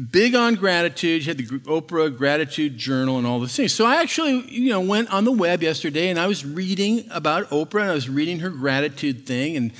big 0.10 0.34
on 0.34 0.56
gratitude. 0.56 1.24
She 1.24 1.30
had 1.30 1.38
the 1.38 1.46
Oprah 1.46 2.16
Gratitude 2.16 2.78
Journal 2.78 3.18
and 3.18 3.28
all 3.28 3.42
those 3.42 3.54
things. 3.54 3.74
So 3.74 3.86
I 3.86 3.98
actually, 3.98 4.50
you 4.50 4.70
know, 4.70 4.80
went 4.80 5.12
on 5.12 5.26
the 5.26 5.32
web 5.32 5.62
yesterday 5.62 6.08
and 6.08 6.18
I 6.18 6.28
was 6.28 6.46
reading 6.46 7.06
about 7.12 7.50
Oprah 7.50 7.82
and 7.82 7.92
I 7.92 7.94
was 7.94 8.10
reading 8.10 8.40
her 8.40 8.50
gratitude 8.50 9.26
thing 9.26 9.58
and 9.58 9.74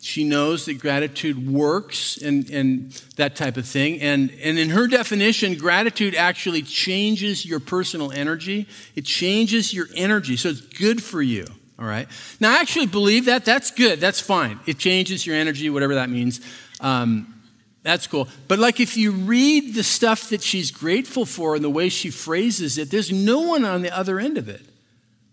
she 0.00 0.24
knows 0.24 0.66
that 0.66 0.78
gratitude 0.78 1.50
works 1.50 2.16
and, 2.16 2.48
and 2.50 2.92
that 3.16 3.36
type 3.36 3.56
of 3.56 3.66
thing. 3.66 4.00
And, 4.00 4.30
and 4.42 4.58
in 4.58 4.70
her 4.70 4.86
definition, 4.86 5.56
gratitude 5.56 6.14
actually 6.14 6.62
changes 6.62 7.46
your 7.46 7.60
personal 7.60 8.12
energy. 8.12 8.68
It 8.94 9.04
changes 9.04 9.72
your 9.72 9.86
energy. 9.94 10.36
So 10.36 10.50
it's 10.50 10.60
good 10.60 11.02
for 11.02 11.22
you. 11.22 11.46
All 11.78 11.86
right. 11.86 12.08
Now, 12.40 12.56
I 12.56 12.60
actually 12.60 12.86
believe 12.86 13.26
that. 13.26 13.44
That's 13.44 13.70
good. 13.70 14.00
That's 14.00 14.20
fine. 14.20 14.60
It 14.66 14.78
changes 14.78 15.26
your 15.26 15.36
energy, 15.36 15.68
whatever 15.70 15.96
that 15.96 16.08
means. 16.08 16.40
Um, 16.80 17.34
that's 17.82 18.06
cool. 18.06 18.28
But 18.48 18.58
like 18.58 18.80
if 18.80 18.96
you 18.96 19.12
read 19.12 19.74
the 19.74 19.84
stuff 19.84 20.30
that 20.30 20.42
she's 20.42 20.70
grateful 20.70 21.24
for 21.24 21.54
and 21.54 21.62
the 21.62 21.70
way 21.70 21.88
she 21.88 22.10
phrases 22.10 22.78
it, 22.78 22.90
there's 22.90 23.12
no 23.12 23.42
one 23.42 23.64
on 23.64 23.82
the 23.82 23.96
other 23.96 24.18
end 24.18 24.38
of 24.38 24.48
it. 24.48 24.62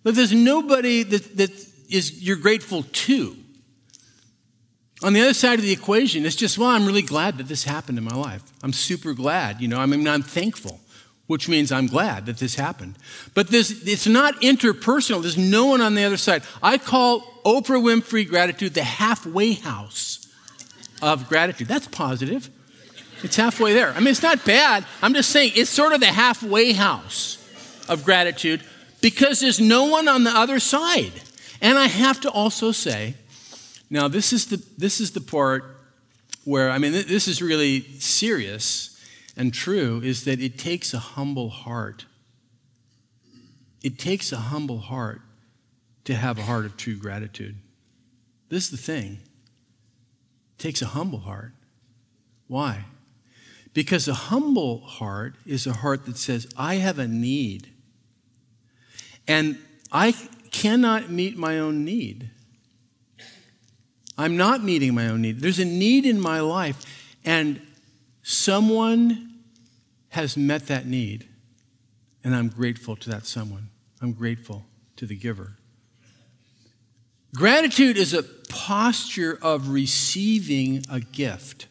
But 0.04 0.16
there's 0.16 0.34
nobody 0.34 1.04
that, 1.04 1.38
that 1.38 1.52
is 1.90 2.22
you're 2.22 2.36
grateful 2.36 2.84
to. 2.84 3.38
On 5.04 5.14
the 5.14 5.22
other 5.22 5.34
side 5.34 5.60
of 5.60 5.66
the 5.66 5.72
equation, 5.72 6.26
it's 6.26 6.36
just, 6.36 6.58
well, 6.58 6.70
I'm 6.70 6.86
really 6.86 7.02
glad 7.02 7.38
that 7.38 7.48
this 7.48 7.66
happened 7.66 7.98
in 7.98 8.04
my 8.04 8.16
life. 8.16 8.42
I'm 8.64 8.74
super 8.74 9.14
glad. 9.14 9.60
You 9.60 9.68
know, 9.68 9.80
I 9.80 9.86
mean, 9.86 10.08
I'm 10.08 10.24
thankful 10.24 10.80
which 11.28 11.48
means 11.48 11.72
I'm 11.72 11.88
glad 11.88 12.26
that 12.26 12.38
this 12.38 12.56
happened. 12.56 12.96
But 13.34 13.48
this, 13.48 13.88
it's 13.88 14.08
not 14.08 14.36
interpersonal. 14.42 15.22
There's 15.22 15.38
no 15.38 15.66
one 15.66 15.82
on 15.82 15.96
the 15.96 16.04
other 16.04 16.18
side. 16.18 16.44
I 16.62 16.78
call 16.78 17.22
Oprah 17.46 17.82
Winfrey 17.82 18.28
gratitude 18.28 18.74
the 18.74 18.84
halfway 18.84 19.54
house 19.54 20.28
of 21.02 21.30
gratitude. 21.30 21.68
That's 21.68 21.88
positive. 21.88 22.50
It's 23.24 23.38
halfway 23.38 23.74
there. 23.74 23.94
I 23.94 24.00
mean, 24.00 24.10
it's 24.10 24.22
not 24.22 24.44
bad. 24.44 24.86
I'm 25.02 25.14
just 25.14 25.30
saying 25.30 25.54
it's 25.56 25.70
sort 25.70 25.94
of 25.94 26.02
the 26.02 26.08
halfway 26.08 26.74
house 26.74 27.38
of 27.88 28.04
gratitude 28.04 28.62
because 29.02 29.40
there's 29.40 29.62
no 29.62 29.86
one 29.86 30.10
on 30.10 30.26
the 30.26 30.32
other 30.32 30.60
side. 30.60 31.14
And 31.62 31.78
I 31.78 31.88
have 31.88 32.20
to 32.22 32.30
also 32.30 32.74
say, 32.74 33.16
now 33.90 34.08
this 34.08 34.34
is 34.34 34.48
the, 34.48 34.64
this 34.78 35.00
is 35.00 35.12
the 35.12 35.22
part 35.22 35.64
where, 36.46 36.70
I 36.70 36.78
mean, 36.78 36.92
this 36.92 37.28
is 37.28 37.42
really 37.42 37.82
serious 38.00 38.94
and 39.36 39.54
true 39.54 40.02
is 40.04 40.26
that 40.26 40.40
it 40.40 40.58
takes 40.58 40.94
a 40.94 41.00
humble 41.00 41.50
heart. 41.50 42.06
It 43.84 43.98
takes 43.98 44.32
a 44.32 44.38
humble 44.38 44.80
heart 44.80 45.22
to 46.06 46.14
have 46.14 46.38
a 46.38 46.44
heart 46.44 46.66
of 46.66 46.78
true 46.78 46.96
gratitude. 46.96 47.58
This 48.50 48.66
is 48.66 48.72
the 48.72 48.78
thing. 48.78 49.20
It 50.58 50.62
takes 50.62 50.82
a 50.82 50.88
humble 50.88 51.20
heart. 51.20 51.54
Why? 52.48 52.86
Because 53.74 54.08
a 54.08 54.14
humble 54.14 54.82
heart 54.82 55.36
is 55.46 55.66
a 55.66 55.74
heart 55.74 56.06
that 56.06 56.18
says, 56.18 56.48
I 56.56 56.76
have 56.76 57.00
a 57.00 57.08
need. 57.08 57.70
And 59.28 59.58
I 59.92 60.12
cannot 60.52 61.10
meet 61.10 61.38
my 61.38 61.58
own 61.58 61.84
need. 61.84 62.30
I'm 64.18 64.38
not 64.38 64.64
meeting 64.64 64.94
my 64.94 65.08
own 65.08 65.22
need. 65.22 65.40
There's 65.40 65.60
a 65.60 65.66
need 65.66 66.06
in 66.06 66.20
my 66.20 66.40
life. 66.40 66.86
And 67.26 67.62
Someone 68.24 69.34
has 70.10 70.38
met 70.38 70.68
that 70.68 70.86
need, 70.86 71.28
and 72.24 72.34
I'm 72.34 72.48
grateful 72.48 72.96
to 72.96 73.10
that 73.10 73.26
someone. 73.26 73.70
I'm 74.02 74.14
grateful 74.14 74.66
to 74.96 75.06
the 75.06 75.16
giver. 75.16 75.58
Gratitude 77.36 77.98
is 77.98 78.14
a 78.14 78.24
posture 78.24 79.38
of 79.42 79.70
receiving 79.70 80.86
a 80.90 81.02
gift 81.02 81.68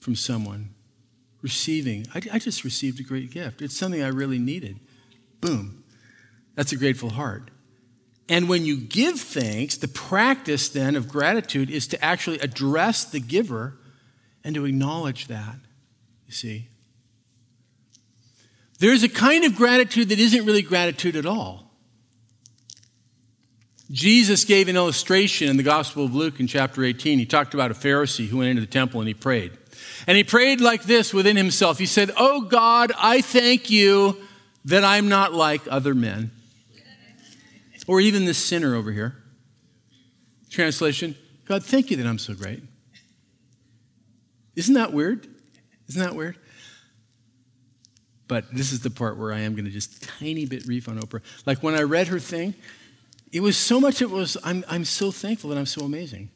from 0.00 0.14
someone. 0.14 0.70
Receiving. 1.42 2.06
I, 2.14 2.22
I, 2.32 2.38
just 2.38 2.64
received 2.64 2.98
a 2.98 3.02
great 3.02 3.30
gift. 3.30 3.60
It's 3.60 3.76
something 3.76 4.02
I 4.02 4.08
really 4.08 4.38
needed. 4.38 4.80
Boom. 5.40 5.84
That's 6.54 6.72
a 6.72 6.76
grateful 6.76 7.10
heart. 7.10 7.50
And 8.28 8.48
when 8.48 8.64
you 8.64 8.76
give 8.76 9.18
thanks, 9.18 9.76
the 9.76 9.88
practice 9.88 10.68
then 10.68 10.96
of 10.96 11.08
gratitude 11.08 11.70
is 11.70 11.86
to 11.88 12.04
actually 12.04 12.38
address 12.40 13.04
the 13.04 13.20
giver 13.20 13.78
and 14.44 14.54
to 14.54 14.66
acknowledge 14.66 15.28
that, 15.28 15.56
you 16.26 16.32
see. 16.32 16.68
There's 18.78 19.02
a 19.02 19.08
kind 19.08 19.44
of 19.44 19.56
gratitude 19.56 20.10
that 20.10 20.18
isn't 20.18 20.44
really 20.44 20.62
gratitude 20.62 21.16
at 21.16 21.26
all. 21.26 21.68
Jesus 23.90 24.44
gave 24.44 24.68
an 24.68 24.76
illustration 24.76 25.48
in 25.48 25.56
the 25.56 25.62
Gospel 25.62 26.04
of 26.04 26.14
Luke 26.14 26.38
in 26.38 26.46
chapter 26.46 26.84
18. 26.84 27.18
He 27.18 27.24
talked 27.24 27.54
about 27.54 27.70
a 27.70 27.74
Pharisee 27.74 28.28
who 28.28 28.38
went 28.38 28.50
into 28.50 28.60
the 28.60 28.66
temple 28.66 29.00
and 29.00 29.08
he 29.08 29.14
prayed. 29.14 29.52
And 30.06 30.16
he 30.16 30.24
prayed 30.24 30.60
like 30.60 30.82
this 30.84 31.14
within 31.14 31.36
himself. 31.36 31.78
He 31.78 31.86
said, 31.86 32.10
Oh 32.16 32.42
God, 32.42 32.92
I 32.98 33.22
thank 33.22 33.70
you 33.70 34.18
that 34.66 34.84
I'm 34.84 35.08
not 35.08 35.32
like 35.32 35.62
other 35.70 35.94
men. 35.94 36.30
Or 37.88 38.00
even 38.00 38.24
this 38.24 38.38
sinner 38.38 38.76
over 38.76 38.92
here. 38.92 39.16
Translation 40.50 41.16
God, 41.48 41.64
thank 41.64 41.90
you 41.90 41.96
that 41.96 42.06
I'm 42.06 42.18
so 42.18 42.34
great. 42.34 42.62
Isn't 44.54 44.74
that 44.74 44.92
weird? 44.92 45.26
Isn't 45.88 46.02
that 46.02 46.14
weird? 46.14 46.36
But 48.26 48.54
this 48.54 48.70
is 48.70 48.80
the 48.80 48.90
part 48.90 49.16
where 49.16 49.32
I 49.32 49.40
am 49.40 49.54
going 49.54 49.64
to 49.64 49.70
just 49.70 50.02
tiny 50.02 50.44
bit 50.44 50.66
reef 50.66 50.90
on 50.90 51.00
Oprah. 51.00 51.22
Like 51.46 51.62
when 51.62 51.74
I 51.74 51.82
read 51.82 52.08
her 52.08 52.18
thing, 52.18 52.54
it 53.32 53.40
was 53.40 53.56
so 53.56 53.80
much, 53.80 54.02
it 54.02 54.10
was, 54.10 54.36
I'm, 54.44 54.62
I'm 54.68 54.84
so 54.84 55.10
thankful 55.10 55.48
that 55.48 55.58
I'm 55.58 55.64
so 55.64 55.86
amazing. 55.86 56.28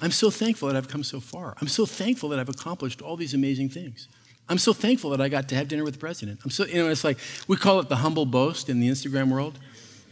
I'm 0.00 0.10
so 0.10 0.30
thankful 0.30 0.68
that 0.68 0.76
I've 0.76 0.88
come 0.88 1.04
so 1.04 1.20
far. 1.20 1.54
I'm 1.60 1.68
so 1.68 1.84
thankful 1.84 2.30
that 2.30 2.38
I've 2.38 2.48
accomplished 2.48 3.02
all 3.02 3.16
these 3.16 3.34
amazing 3.34 3.68
things. 3.68 4.08
I'm 4.48 4.58
so 4.58 4.72
thankful 4.72 5.10
that 5.10 5.20
I 5.20 5.28
got 5.28 5.48
to 5.50 5.54
have 5.54 5.68
dinner 5.68 5.84
with 5.84 5.94
the 5.94 6.00
president. 6.00 6.40
I'm 6.42 6.50
so, 6.50 6.64
you 6.64 6.82
know, 6.82 6.88
it's 6.88 7.04
like, 7.04 7.18
we 7.48 7.56
call 7.56 7.80
it 7.80 7.90
the 7.90 7.96
humble 7.96 8.24
boast 8.24 8.70
in 8.70 8.80
the 8.80 8.88
Instagram 8.88 9.30
world. 9.30 9.58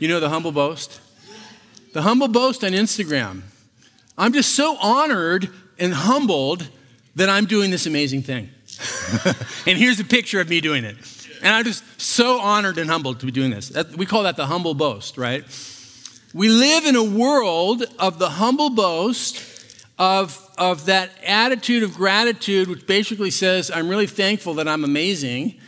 You 0.01 0.09
know 0.09 0.19
the 0.19 0.31
humble 0.31 0.51
boast? 0.51 0.99
The 1.93 2.01
humble 2.01 2.29
boast 2.29 2.65
on 2.65 2.73
Instagram. 2.73 3.43
I'm 4.17 4.33
just 4.33 4.55
so 4.55 4.79
honored 4.79 5.51
and 5.79 5.93
humbled 5.93 6.67
that 7.17 7.29
I'm 7.29 7.45
doing 7.45 7.71
this 7.71 7.85
amazing 7.85 8.23
thing. 8.23 8.49
and 9.67 9.77
here's 9.77 10.01
a 10.01 10.05
picture 10.05 10.41
of 10.41 10.49
me 10.49 10.63
doing 10.63 10.85
it. 10.85 10.97
And 11.43 11.55
I'm 11.55 11.65
just 11.65 11.85
so 12.01 12.41
honored 12.41 12.79
and 12.79 12.89
humbled 12.89 13.21
to 13.21 13.27
be 13.27 13.33
doing 13.33 13.51
this. 13.51 13.73
We 13.95 14.07
call 14.07 14.23
that 14.23 14.37
the 14.37 14.47
humble 14.47 14.73
boast, 14.73 15.19
right? 15.19 15.45
We 16.33 16.49
live 16.49 16.87
in 16.87 16.97
a 16.97 17.05
world 17.05 17.85
of 17.99 18.19
the 18.19 18.31
humble 18.31 18.71
boast, 18.71 19.43
of, 19.99 20.39
of 20.57 20.87
that 20.87 21.11
attitude 21.27 21.83
of 21.83 21.93
gratitude, 21.93 22.69
which 22.69 22.87
basically 22.87 23.31
says, 23.31 23.71
I'm 23.71 23.91
really 23.91 24.07
thankful 24.07 24.55
that 24.55 24.67
I'm 24.67 24.83
amazing. 24.83 25.60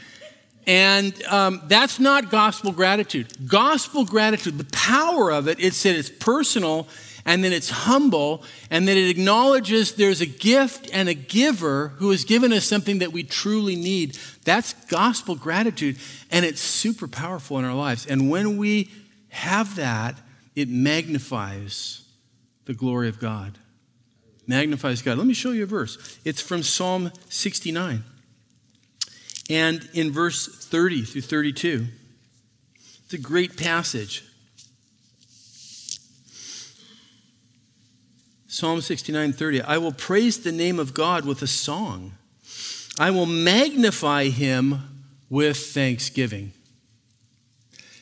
And 0.66 1.20
um, 1.25 1.62
that's 1.66 1.98
not 1.98 2.31
gospel 2.31 2.72
gratitude. 2.72 3.48
Gospel 3.48 4.05
gratitude, 4.05 4.59
the 4.59 4.64
power 4.77 5.33
of 5.33 5.48
it, 5.48 5.59
it's 5.59 5.83
that 5.83 5.96
it's 5.96 6.11
personal 6.11 6.87
and 7.25 7.42
then 7.42 7.53
it's 7.53 7.70
humble 7.70 8.42
and 8.70 8.87
then 8.87 8.96
it 8.96 9.09
acknowledges 9.09 9.94
there's 9.94 10.20
a 10.20 10.27
gift 10.27 10.88
and 10.92 11.09
a 11.09 11.14
giver 11.14 11.88
who 11.96 12.11
has 12.11 12.25
given 12.25 12.53
us 12.53 12.64
something 12.64 12.98
that 12.98 13.12
we 13.12 13.22
truly 13.22 13.77
need. 13.77 14.18
That's 14.44 14.72
gospel 14.87 15.35
gratitude 15.35 15.98
and 16.31 16.44
it's 16.44 16.61
super 16.61 17.09
powerful 17.09 17.59
in 17.59 17.64
our 17.64 17.75
lives. 17.75 18.07
And 18.07 18.31
when 18.31 18.57
we 18.57 18.90
have 19.31 19.77
that, 19.77 20.18
it 20.55 20.68
magnifies 20.68 22.03
the 22.66 22.75
glory 22.75 23.09
of 23.09 23.18
God. 23.18 23.59
Magnifies 24.46 25.03
God. 25.03 25.18
Let 25.18 25.27
me 25.27 25.35
show 25.35 25.51
you 25.51 25.64
a 25.64 25.66
verse. 25.66 26.18
It's 26.25 26.40
from 26.40 26.62
Psalm 26.62 27.12
69. 27.29 28.05
And 29.50 29.88
in 29.92 30.12
verse 30.12 30.46
30 30.46 31.02
through 31.02 31.22
32, 31.22 31.87
it's 33.05 33.14
a 33.14 33.18
great 33.18 33.57
passage. 33.57 34.24
Psalm 38.46 38.81
69 38.81 39.33
30. 39.33 39.62
I 39.62 39.78
will 39.78 39.92
praise 39.92 40.40
the 40.40 40.52
name 40.52 40.78
of 40.78 40.94
God 40.94 41.24
with 41.24 41.40
a 41.42 41.46
song. 41.46 42.12
I 42.98 43.11
will 43.11 43.26
magnify 43.26 44.24
him 44.24 45.05
with 45.31 45.57
thanksgiving. 45.57 46.52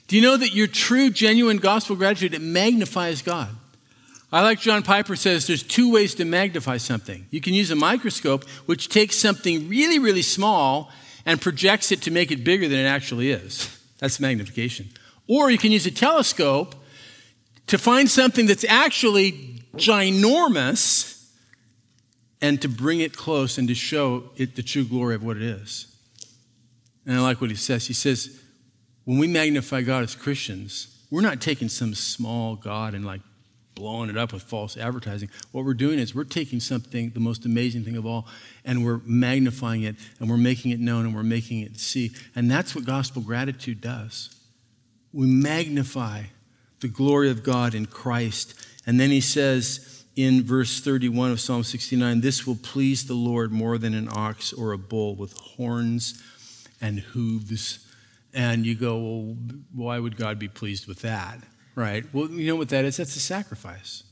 Do 0.08 0.16
you 0.16 0.22
know 0.22 0.36
that 0.36 0.52
your 0.52 0.66
true, 0.66 1.10
genuine 1.10 1.58
gospel 1.58 1.94
gratitude, 1.94 2.34
it 2.34 2.42
magnifies 2.42 3.22
God? 3.22 3.50
I 4.32 4.42
like 4.42 4.58
John 4.58 4.82
Piper 4.82 5.14
says 5.14 5.46
there's 5.46 5.62
two 5.62 5.92
ways 5.92 6.16
to 6.16 6.24
magnify 6.24 6.78
something. 6.78 7.26
You 7.30 7.40
can 7.40 7.54
use 7.54 7.70
a 7.70 7.76
microscope, 7.76 8.48
which 8.66 8.88
takes 8.88 9.16
something 9.16 9.68
really, 9.68 10.00
really 10.00 10.22
small 10.22 10.90
and 11.26 11.40
projects 11.40 11.92
it 11.92 12.02
to 12.02 12.10
make 12.10 12.30
it 12.30 12.44
bigger 12.44 12.68
than 12.68 12.78
it 12.78 12.88
actually 12.88 13.30
is. 13.30 13.78
That's 13.98 14.20
magnification. 14.20 14.88
Or 15.26 15.50
you 15.50 15.58
can 15.58 15.72
use 15.72 15.86
a 15.86 15.90
telescope 15.90 16.74
to 17.66 17.78
find 17.78 18.10
something 18.10 18.46
that's 18.46 18.64
actually 18.64 19.62
ginormous 19.76 21.30
and 22.42 22.60
to 22.62 22.68
bring 22.68 23.00
it 23.00 23.16
close 23.16 23.58
and 23.58 23.68
to 23.68 23.74
show 23.74 24.30
it 24.36 24.56
the 24.56 24.62
true 24.62 24.84
glory 24.84 25.14
of 25.14 25.22
what 25.22 25.36
it 25.36 25.42
is. 25.42 25.86
And 27.06 27.16
I 27.16 27.20
like 27.20 27.40
what 27.40 27.50
he 27.50 27.56
says. 27.56 27.86
He 27.86 27.92
says, 27.92 28.40
when 29.04 29.18
we 29.18 29.26
magnify 29.26 29.82
God 29.82 30.02
as 30.04 30.14
Christians, 30.14 31.04
we're 31.10 31.20
not 31.20 31.40
taking 31.40 31.68
some 31.68 31.94
small 31.94 32.56
God 32.56 32.94
and 32.94 33.04
like 33.04 33.20
blowing 33.80 34.10
it 34.10 34.18
up 34.18 34.30
with 34.34 34.42
false 34.42 34.76
advertising. 34.76 35.30
What 35.52 35.64
we're 35.64 35.72
doing 35.72 35.98
is 35.98 36.14
we're 36.14 36.24
taking 36.24 36.60
something, 36.60 37.10
the 37.10 37.20
most 37.20 37.46
amazing 37.46 37.82
thing 37.82 37.96
of 37.96 38.04
all, 38.04 38.26
and 38.62 38.84
we're 38.84 39.00
magnifying 39.06 39.84
it 39.84 39.96
and 40.18 40.28
we're 40.28 40.36
making 40.36 40.70
it 40.70 40.80
known 40.80 41.06
and 41.06 41.14
we're 41.14 41.22
making 41.22 41.60
it 41.60 41.80
see. 41.80 42.12
And 42.36 42.50
that's 42.50 42.74
what 42.74 42.84
gospel 42.84 43.22
gratitude 43.22 43.80
does. 43.80 44.36
We 45.14 45.26
magnify 45.26 46.24
the 46.80 46.88
glory 46.88 47.30
of 47.30 47.42
God 47.42 47.74
in 47.74 47.86
Christ. 47.86 48.54
And 48.86 49.00
then 49.00 49.08
he 49.08 49.22
says 49.22 50.04
in 50.14 50.44
verse 50.44 50.82
31 50.82 51.30
of 51.30 51.40
Psalm 51.40 51.64
69 51.64 52.20
this 52.20 52.46
will 52.46 52.58
please 52.62 53.06
the 53.06 53.14
Lord 53.14 53.50
more 53.50 53.78
than 53.78 53.94
an 53.94 54.10
ox 54.12 54.52
or 54.52 54.72
a 54.72 54.78
bull 54.78 55.16
with 55.16 55.32
horns 55.32 56.22
and 56.82 57.00
hooves. 57.00 57.86
And 58.34 58.66
you 58.66 58.74
go, 58.74 58.98
well, 58.98 59.36
why 59.74 59.98
would 59.98 60.18
God 60.18 60.38
be 60.38 60.48
pleased 60.48 60.86
with 60.86 61.00
that? 61.00 61.38
Right? 61.74 62.04
Well, 62.12 62.28
you 62.28 62.46
know 62.46 62.56
what 62.56 62.68
that 62.70 62.84
is? 62.84 62.96
That's 62.96 63.16
a 63.16 63.20
sacrifice. 63.20 64.04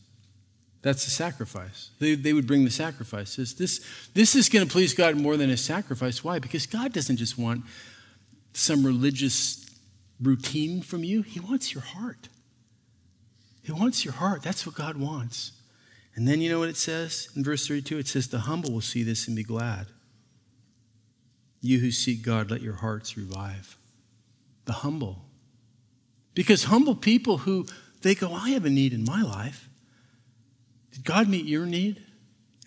That's 0.83 1.07
a 1.07 1.11
sacrifice. 1.11 1.91
They, 1.99 2.15
they 2.15 2.33
would 2.33 2.47
bring 2.47 2.65
the 2.65 2.71
sacrifices. 2.71 3.55
This, 3.55 3.85
this 4.15 4.37
is 4.37 4.49
going 4.49 4.67
to 4.67 4.73
please 4.73 4.95
God 4.95 5.17
more 5.17 5.37
than 5.37 5.51
a 5.51 5.57
sacrifice. 5.57 6.23
Why? 6.23 6.39
Because 6.39 6.67
God 6.67 6.93
doesn't 6.93 7.17
just 7.17 7.37
want 7.37 7.65
some 8.53 8.85
religious 8.85 9.69
routine 10.21 10.83
from 10.83 11.05
you, 11.05 11.23
He 11.23 11.41
wants 11.41 11.75
your 11.75 11.83
heart. 11.83 12.29
He 13.63 13.73
wants 13.73 14.05
your 14.05 14.15
heart. 14.15 14.43
That's 14.43 14.67
what 14.67 14.75
God 14.75 14.97
wants. 14.97 15.53
And 16.15 16.27
then 16.27 16.41
you 16.41 16.51
know 16.51 16.59
what 16.59 16.69
it 16.69 16.77
says 16.77 17.29
in 17.37 17.45
verse 17.45 17.67
32? 17.69 17.99
It 17.99 18.09
says, 18.09 18.29
The 18.29 18.41
humble 18.41 18.73
will 18.73 18.81
see 18.81 19.03
this 19.03 19.29
and 19.29 19.37
be 19.37 19.43
glad. 19.43 19.87
You 21.61 21.79
who 21.81 21.91
seek 21.91 22.23
God, 22.23 22.51
let 22.51 22.63
your 22.63 22.77
hearts 22.77 23.17
revive. 23.17 23.77
The 24.65 24.73
humble. 24.73 25.28
Because 26.39 26.63
humble 26.63 26.95
people 26.95 27.39
who 27.39 27.67
they 28.03 28.15
go, 28.15 28.33
I 28.33 28.51
have 28.51 28.65
a 28.65 28.71
need 28.71 28.93
in 28.93 29.03
my 29.03 29.23
life. 29.23 29.69
Did 30.93 31.03
God 31.03 31.29
meet 31.29 31.47
your 31.47 31.67
need? 31.67 32.01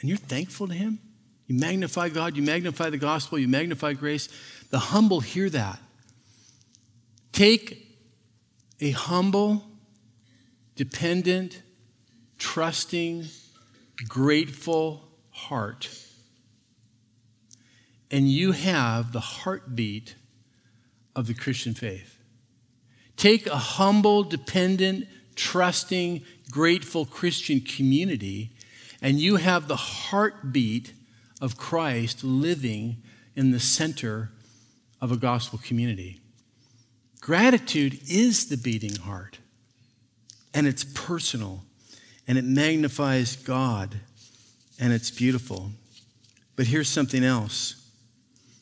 And 0.02 0.10
you're 0.10 0.18
thankful 0.18 0.68
to 0.68 0.74
Him? 0.74 1.00
You 1.48 1.58
magnify 1.58 2.10
God, 2.10 2.36
you 2.36 2.44
magnify 2.44 2.90
the 2.90 2.98
gospel, 2.98 3.40
you 3.40 3.48
magnify 3.48 3.94
grace. 3.94 4.28
The 4.72 4.80
humble 4.80 5.22
hear 5.22 5.50
that. 5.52 5.80
Take 7.32 7.98
a 8.82 8.92
humble, 8.92 9.64
dependent, 10.76 11.62
trusting, 12.40 13.28
grateful 14.06 15.08
heart, 15.30 15.88
and 18.12 18.30
you 18.30 18.52
have 18.52 19.14
the 19.14 19.22
heartbeat 19.22 20.16
of 21.16 21.28
the 21.28 21.34
Christian 21.34 21.74
faith. 21.74 22.21
Take 23.18 23.48
a 23.48 23.58
humble, 23.58 24.24
dependent, 24.24 25.08
trusting, 25.36 26.24
grateful 26.50 27.06
Christian 27.06 27.62
community, 27.62 28.52
and 29.02 29.20
you 29.20 29.38
have 29.38 29.68
the 29.68 29.76
heartbeat 29.76 30.94
of 31.40 31.58
Christ 31.58 32.24
living 32.24 32.98
in 33.36 33.52
the 33.52 33.60
center 33.60 34.32
of 35.00 35.12
a 35.12 35.18
gospel 35.18 35.60
community. 35.64 36.20
Gratitude 37.20 38.00
is 38.08 38.48
the 38.48 38.58
beating 38.58 38.96
heart, 38.96 39.40
and 40.54 40.68
it's 40.68 40.84
personal, 40.84 41.64
and 42.28 42.38
it 42.38 42.44
magnifies 42.44 43.36
God, 43.36 44.00
and 44.80 44.94
it's 44.94 45.12
beautiful. 45.12 45.72
But 46.56 46.68
here's 46.68 46.90
something 46.90 47.24
else 47.24 47.81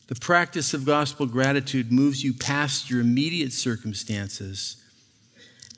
the 0.09 0.15
practice 0.15 0.73
of 0.73 0.85
gospel 0.85 1.27
gratitude 1.27 1.91
moves 1.91 2.23
you 2.23 2.33
past 2.33 2.89
your 2.89 2.99
immediate 2.99 3.53
circumstances 3.53 4.83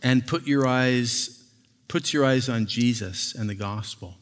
and 0.02 0.26
put 0.26 0.48
your 0.48 0.65
eyes, 0.65 1.44
puts 1.89 2.13
your 2.13 2.24
eyes 2.24 2.48
on 2.48 2.65
Jesus 2.65 3.36
and 3.36 3.50
the 3.50 3.56
gospel. 3.56 4.17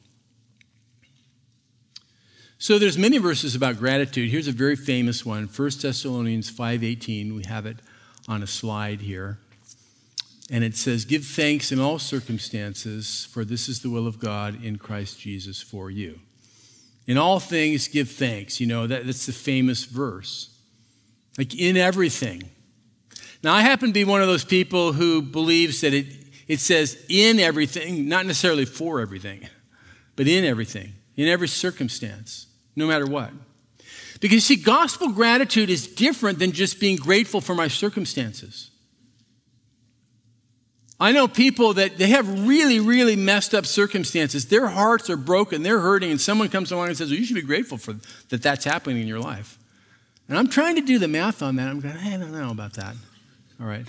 So 2.57 2.79
there's 2.79 2.97
many 2.97 3.19
verses 3.19 3.53
about 3.53 3.77
gratitude. 3.77 4.31
Here's 4.31 4.47
a 4.47 4.51
very 4.51 4.75
famous 4.75 5.23
one, 5.23 5.47
1 5.47 5.83
Thessalonians 5.83 6.49
5:18. 6.49 7.35
We 7.35 7.43
have 7.45 7.67
it 7.67 7.77
on 8.27 8.41
a 8.41 8.47
slide 8.47 9.01
here. 9.01 9.37
And 10.49 10.63
it 10.63 10.75
says, 10.75 11.05
"Give 11.05 11.23
thanks 11.23 11.71
in 11.71 11.79
all 11.79 11.99
circumstances, 11.99 13.27
for 13.31 13.45
this 13.45 13.69
is 13.69 13.81
the 13.81 13.91
will 13.91 14.07
of 14.07 14.17
God 14.17 14.63
in 14.63 14.79
Christ 14.79 15.19
Jesus 15.19 15.61
for 15.61 15.91
you." 15.91 16.19
In 17.09 17.17
all 17.17 17.39
things, 17.39 17.87
give 17.87 18.07
thanks. 18.07 18.59
You 18.59 18.67
know, 18.67 18.85
that, 18.85 19.07
that's 19.07 19.25
the 19.25 19.33
famous 19.33 19.83
verse. 19.83 20.55
Like 21.39 21.55
in 21.55 21.75
everything. 21.75 22.43
Now, 23.43 23.55
I 23.55 23.61
happen 23.61 23.89
to 23.89 23.93
be 23.93 24.03
one 24.03 24.21
of 24.21 24.27
those 24.27 24.45
people 24.45 24.93
who 24.93 25.23
believes 25.23 25.81
that 25.81 25.91
it, 25.91 26.05
it 26.47 26.59
says 26.59 27.03
in 27.09 27.39
everything, 27.39 28.07
not 28.07 28.27
necessarily 28.27 28.65
for 28.65 29.01
everything, 29.01 29.49
but 30.15 30.27
in 30.27 30.45
everything, 30.45 30.93
in 31.15 31.27
every 31.27 31.47
circumstance, 31.47 32.45
no 32.75 32.85
matter 32.85 33.07
what. 33.07 33.31
Because, 34.19 34.43
see, 34.43 34.57
gospel 34.57 35.09
gratitude 35.09 35.71
is 35.71 35.87
different 35.87 36.37
than 36.37 36.51
just 36.51 36.79
being 36.79 36.95
grateful 36.95 37.41
for 37.41 37.55
my 37.55 37.69
circumstances. 37.69 38.68
I 40.99 41.13
know 41.13 41.27
people 41.27 41.73
that 41.75 41.97
they 41.97 42.07
have 42.07 42.47
really, 42.47 42.79
really 42.79 43.15
messed 43.15 43.55
up 43.55 43.65
circumstances. 43.65 44.47
Their 44.47 44.67
hearts 44.67 45.09
are 45.09 45.17
broken, 45.17 45.63
they're 45.63 45.79
hurting, 45.79 46.11
and 46.11 46.19
someone 46.19 46.49
comes 46.49 46.71
along 46.71 46.89
and 46.89 46.97
says, 46.97 47.09
Well, 47.09 47.19
you 47.19 47.25
should 47.25 47.35
be 47.35 47.41
grateful 47.41 47.77
for 47.77 47.95
that 48.29 48.41
that's 48.41 48.65
happening 48.65 49.01
in 49.01 49.07
your 49.07 49.19
life. 49.19 49.57
And 50.27 50.37
I'm 50.37 50.49
trying 50.49 50.75
to 50.75 50.81
do 50.81 50.99
the 50.99 51.07
math 51.07 51.41
on 51.41 51.55
that. 51.55 51.67
I'm 51.67 51.79
going, 51.79 51.95
I 51.95 52.17
don't 52.17 52.31
know 52.31 52.51
about 52.51 52.73
that. 52.73 52.95
All 53.59 53.67
right. 53.67 53.87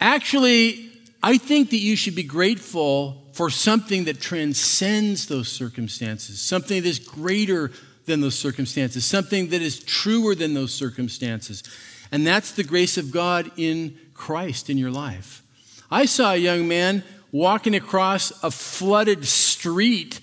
Actually, 0.00 0.90
I 1.22 1.36
think 1.36 1.70
that 1.70 1.78
you 1.78 1.96
should 1.96 2.14
be 2.14 2.22
grateful 2.22 3.22
for 3.32 3.50
something 3.50 4.04
that 4.04 4.20
transcends 4.20 5.26
those 5.26 5.48
circumstances, 5.48 6.40
something 6.40 6.82
that 6.82 6.88
is 6.88 6.98
greater 6.98 7.72
than 8.06 8.20
those 8.20 8.38
circumstances, 8.38 9.04
something 9.04 9.48
that 9.50 9.60
is 9.60 9.80
truer 9.80 10.34
than 10.34 10.54
those 10.54 10.72
circumstances. 10.72 11.62
And 12.10 12.26
that's 12.26 12.52
the 12.52 12.64
grace 12.64 12.96
of 12.96 13.10
God 13.10 13.50
in 13.56 13.98
Christ 14.14 14.70
in 14.70 14.78
your 14.78 14.90
life. 14.90 15.42
I 15.90 16.04
saw 16.04 16.32
a 16.32 16.36
young 16.36 16.68
man 16.68 17.02
walking 17.32 17.74
across 17.74 18.32
a 18.42 18.50
flooded 18.50 19.24
street 19.26 20.20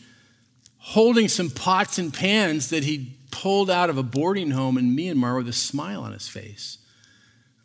holding 0.78 1.28
some 1.28 1.50
pots 1.50 1.98
and 1.98 2.14
pans 2.14 2.70
that 2.70 2.86
he 2.86 3.18
pulled 3.30 3.70
out 3.70 3.90
of 3.90 3.98
a 3.98 4.04
boarding 4.04 4.52
home 4.52 4.78
in 4.78 4.96
Myanmar 4.96 5.36
with 5.36 5.50
a 5.50 5.54
smile 5.54 6.02
on 6.02 6.14
his 6.14 6.30
face. 6.30 6.78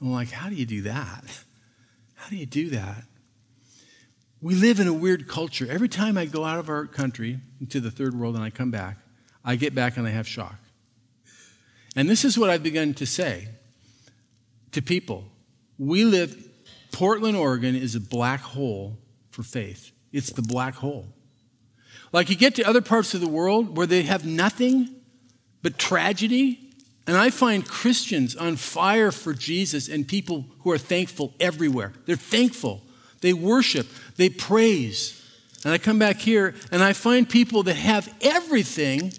I'm 0.00 0.12
like, 0.12 0.30
how 0.30 0.48
do 0.48 0.56
you 0.56 0.66
do 0.66 0.82
that? 0.82 1.24
How 2.16 2.28
do 2.28 2.36
you 2.36 2.46
do 2.46 2.70
that? 2.70 3.04
We 4.40 4.56
live 4.56 4.80
in 4.80 4.88
a 4.88 4.92
weird 4.92 5.28
culture. 5.28 5.68
Every 5.70 5.88
time 5.88 6.18
I 6.18 6.24
go 6.24 6.44
out 6.44 6.58
of 6.58 6.68
our 6.68 6.86
country 6.86 7.38
into 7.60 7.78
the 7.78 7.92
third 7.92 8.18
world 8.18 8.34
and 8.34 8.42
I 8.42 8.50
come 8.50 8.72
back, 8.72 8.98
I 9.44 9.54
get 9.54 9.72
back 9.72 9.96
and 9.96 10.06
I 10.06 10.10
have 10.10 10.26
shock. 10.26 10.56
And 11.94 12.10
this 12.10 12.24
is 12.24 12.36
what 12.36 12.50
I've 12.50 12.64
begun 12.64 12.92
to 12.94 13.06
say 13.06 13.48
to 14.72 14.82
people. 14.82 15.28
We 15.78 16.04
live, 16.04 16.48
Portland, 16.92 17.36
Oregon 17.36 17.74
is 17.74 17.94
a 17.94 18.00
black 18.00 18.40
hole 18.40 18.98
for 19.30 19.42
faith. 19.42 19.90
It's 20.12 20.30
the 20.30 20.42
black 20.42 20.74
hole. 20.74 21.08
Like 22.12 22.28
you 22.28 22.36
get 22.36 22.54
to 22.56 22.62
other 22.62 22.82
parts 22.82 23.14
of 23.14 23.20
the 23.20 23.28
world 23.28 23.76
where 23.76 23.86
they 23.86 24.02
have 24.02 24.24
nothing 24.26 24.94
but 25.62 25.78
tragedy, 25.78 26.60
and 27.06 27.16
I 27.16 27.30
find 27.30 27.66
Christians 27.66 28.36
on 28.36 28.56
fire 28.56 29.10
for 29.10 29.32
Jesus 29.32 29.88
and 29.88 30.06
people 30.06 30.46
who 30.60 30.70
are 30.70 30.78
thankful 30.78 31.34
everywhere. 31.40 31.92
They're 32.04 32.16
thankful. 32.16 32.82
They 33.22 33.32
worship. 33.32 33.88
They 34.16 34.28
praise. 34.28 35.18
And 35.64 35.72
I 35.72 35.78
come 35.78 35.98
back 35.98 36.16
here 36.16 36.54
and 36.70 36.82
I 36.82 36.92
find 36.92 37.28
people 37.28 37.62
that 37.64 37.76
have 37.76 38.12
everything, 38.20 39.12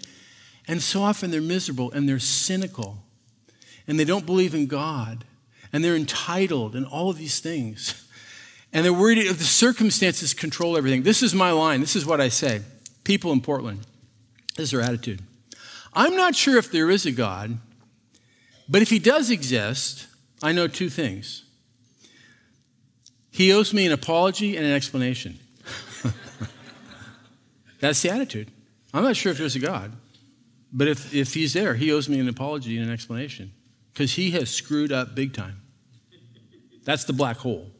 and 0.68 0.80
so 0.80 1.02
often 1.02 1.30
they're 1.30 1.40
miserable 1.40 1.90
and 1.92 2.08
they're 2.08 2.18
cynical 2.18 3.04
and 3.86 3.98
they 3.98 4.04
don't 4.04 4.26
believe 4.26 4.54
in 4.54 4.66
God 4.66 5.24
and 5.74 5.84
they're 5.84 5.96
entitled 5.96 6.76
and 6.76 6.86
all 6.86 7.10
of 7.10 7.18
these 7.18 7.40
things. 7.40 8.08
And 8.72 8.84
they're 8.84 8.92
worried 8.92 9.18
if 9.18 9.38
the 9.38 9.44
circumstances 9.44 10.32
control 10.32 10.76
everything. 10.76 11.02
This 11.02 11.20
is 11.20 11.34
my 11.34 11.50
line. 11.50 11.80
This 11.80 11.96
is 11.96 12.06
what 12.06 12.20
I 12.20 12.28
say. 12.28 12.62
People 13.02 13.32
in 13.32 13.40
Portland, 13.40 13.80
this 14.56 14.66
is 14.66 14.70
their 14.70 14.80
attitude. 14.80 15.22
I'm 15.92 16.16
not 16.16 16.36
sure 16.36 16.58
if 16.58 16.70
there 16.70 16.90
is 16.90 17.06
a 17.06 17.10
God, 17.10 17.58
but 18.68 18.82
if 18.82 18.90
he 18.90 19.00
does 19.00 19.30
exist, 19.30 20.06
I 20.44 20.52
know 20.52 20.68
two 20.68 20.88
things. 20.88 21.44
He 23.32 23.52
owes 23.52 23.74
me 23.74 23.84
an 23.84 23.90
apology 23.90 24.56
and 24.56 24.64
an 24.64 24.72
explanation. 24.72 25.40
That's 27.80 28.00
the 28.00 28.10
attitude. 28.10 28.48
I'm 28.92 29.02
not 29.02 29.16
sure 29.16 29.32
if 29.32 29.38
there's 29.38 29.56
a 29.56 29.60
God, 29.60 29.92
but 30.72 30.86
if, 30.86 31.12
if 31.12 31.34
he's 31.34 31.52
there, 31.52 31.74
he 31.74 31.92
owes 31.92 32.08
me 32.08 32.20
an 32.20 32.28
apology 32.28 32.76
and 32.76 32.86
an 32.86 32.92
explanation 32.92 33.52
because 33.92 34.14
he 34.14 34.32
has 34.32 34.50
screwed 34.50 34.92
up 34.92 35.16
big 35.16 35.32
time. 35.32 35.60
That's 36.84 37.04
the 37.04 37.12
black 37.12 37.38
hole. 37.38 37.70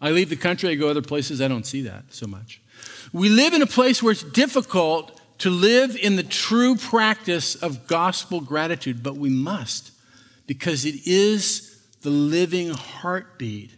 I 0.00 0.10
leave 0.10 0.28
the 0.28 0.36
country, 0.36 0.70
I 0.70 0.74
go 0.74 0.88
other 0.88 1.02
places, 1.02 1.40
I 1.40 1.48
don't 1.48 1.66
see 1.66 1.82
that 1.82 2.04
so 2.10 2.26
much. 2.26 2.60
We 3.12 3.28
live 3.28 3.54
in 3.54 3.62
a 3.62 3.66
place 3.66 4.02
where 4.02 4.12
it's 4.12 4.22
difficult 4.22 5.20
to 5.38 5.50
live 5.50 5.96
in 5.96 6.16
the 6.16 6.22
true 6.22 6.76
practice 6.76 7.54
of 7.54 7.86
gospel 7.86 8.40
gratitude, 8.40 9.02
but 9.02 9.16
we 9.16 9.30
must 9.30 9.92
because 10.46 10.84
it 10.84 11.06
is 11.06 11.82
the 12.02 12.10
living 12.10 12.70
heartbeat 12.70 13.72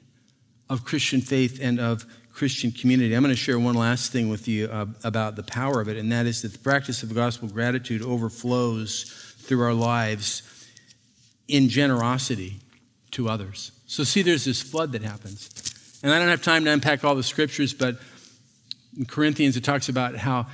of 0.68 0.84
Christian 0.84 1.20
faith 1.20 1.58
and 1.62 1.80
of 1.80 2.04
Christian 2.32 2.70
community. 2.70 3.14
I'm 3.14 3.22
going 3.22 3.34
to 3.34 3.40
share 3.40 3.58
one 3.58 3.74
last 3.74 4.12
thing 4.12 4.28
with 4.28 4.46
you 4.46 4.66
uh, 4.66 4.86
about 5.02 5.34
the 5.34 5.42
power 5.42 5.80
of 5.80 5.88
it, 5.88 5.96
and 5.96 6.12
that 6.12 6.26
is 6.26 6.42
that 6.42 6.52
the 6.52 6.58
practice 6.58 7.02
of 7.02 7.14
gospel 7.14 7.48
gratitude 7.48 8.02
overflows 8.02 9.34
through 9.38 9.62
our 9.62 9.74
lives 9.74 10.42
in 11.48 11.68
generosity 11.68 12.60
to 13.18 13.28
others. 13.28 13.72
So, 13.86 14.04
see, 14.04 14.22
there's 14.22 14.44
this 14.44 14.62
flood 14.62 14.92
that 14.92 15.02
happens. 15.02 15.50
And 16.04 16.12
I 16.12 16.20
don't 16.20 16.28
have 16.28 16.42
time 16.42 16.64
to 16.66 16.70
unpack 16.70 17.02
all 17.02 17.16
the 17.16 17.24
scriptures, 17.24 17.74
but 17.74 17.96
in 18.96 19.06
Corinthians 19.06 19.56
it 19.56 19.64
talks 19.64 19.88
about 19.88 20.14
how 20.14 20.46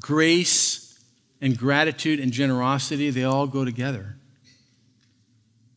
grace 0.00 0.98
and 1.42 1.56
gratitude 1.58 2.18
and 2.18 2.32
generosity, 2.32 3.10
they 3.10 3.24
all 3.24 3.46
go 3.46 3.66
together. 3.66 4.16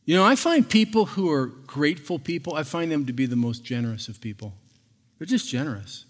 You 0.05 0.15
know, 0.15 0.23
I 0.23 0.35
find 0.35 0.67
people 0.69 1.07
who 1.07 1.29
are 1.29 1.47
grateful 1.47 2.19
people, 2.19 2.55
I 2.55 2.63
find 2.63 2.89
them 2.89 3.05
to 3.05 3.13
be 3.13 3.25
the 3.25 3.35
most 3.35 3.65
generous 3.65 4.07
of 4.07 4.21
people. 4.21 4.53
They're 5.19 5.27
just 5.27 5.49
generous. 5.49 6.05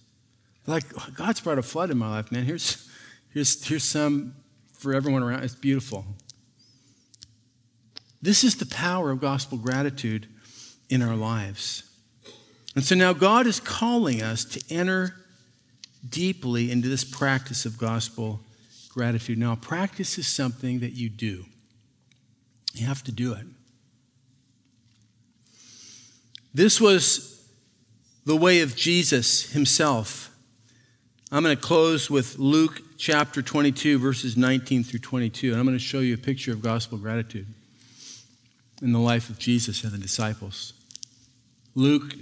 Like, 0.67 0.83
God's 1.15 1.41
brought 1.41 1.57
a 1.57 1.63
flood 1.63 1.89
in 1.89 1.97
my 1.97 2.09
life, 2.09 2.31
man. 2.31 2.43
Here's, 2.43 2.87
here's, 3.33 3.65
here's 3.65 3.83
some 3.83 4.35
for 4.73 4.93
everyone 4.93 5.23
around. 5.23 5.43
It's 5.43 5.55
beautiful. 5.55 6.05
This 8.23 8.45
is 8.45 8.55
the 8.55 8.65
power 8.65 9.11
of 9.11 9.19
gospel 9.19 9.57
gratitude 9.57 10.27
in 10.89 11.01
our 11.01 11.15
lives. 11.15 11.83
And 12.73 12.81
so 12.81 12.95
now 12.95 13.11
God 13.11 13.45
is 13.45 13.59
calling 13.59 14.21
us 14.21 14.45
to 14.45 14.63
enter 14.73 15.13
deeply 16.09 16.71
into 16.71 16.87
this 16.87 17.03
practice 17.03 17.65
of 17.65 17.77
gospel 17.77 18.39
gratitude. 18.87 19.37
Now, 19.37 19.55
practice 19.55 20.17
is 20.17 20.25
something 20.25 20.79
that 20.79 20.93
you 20.93 21.09
do, 21.09 21.43
you 22.73 22.85
have 22.85 23.03
to 23.03 23.11
do 23.11 23.33
it. 23.33 23.45
This 26.53 26.79
was 26.79 27.45
the 28.25 28.37
way 28.37 28.61
of 28.61 28.73
Jesus 28.73 29.51
himself. 29.51 30.33
I'm 31.29 31.43
going 31.43 31.57
to 31.57 31.61
close 31.61 32.09
with 32.09 32.39
Luke 32.39 32.83
chapter 32.97 33.41
22, 33.41 33.99
verses 33.99 34.37
19 34.37 34.85
through 34.85 34.99
22, 34.99 35.51
and 35.51 35.59
I'm 35.59 35.65
going 35.65 35.77
to 35.77 35.83
show 35.83 35.99
you 35.99 36.13
a 36.13 36.17
picture 36.17 36.53
of 36.53 36.61
gospel 36.61 36.97
gratitude 36.97 37.47
in 38.83 38.91
the 38.91 38.99
life 38.99 39.29
of 39.29 39.39
Jesus 39.39 39.83
and 39.83 39.93
the 39.93 39.97
disciples. 39.97 40.73
Luke 41.73 42.13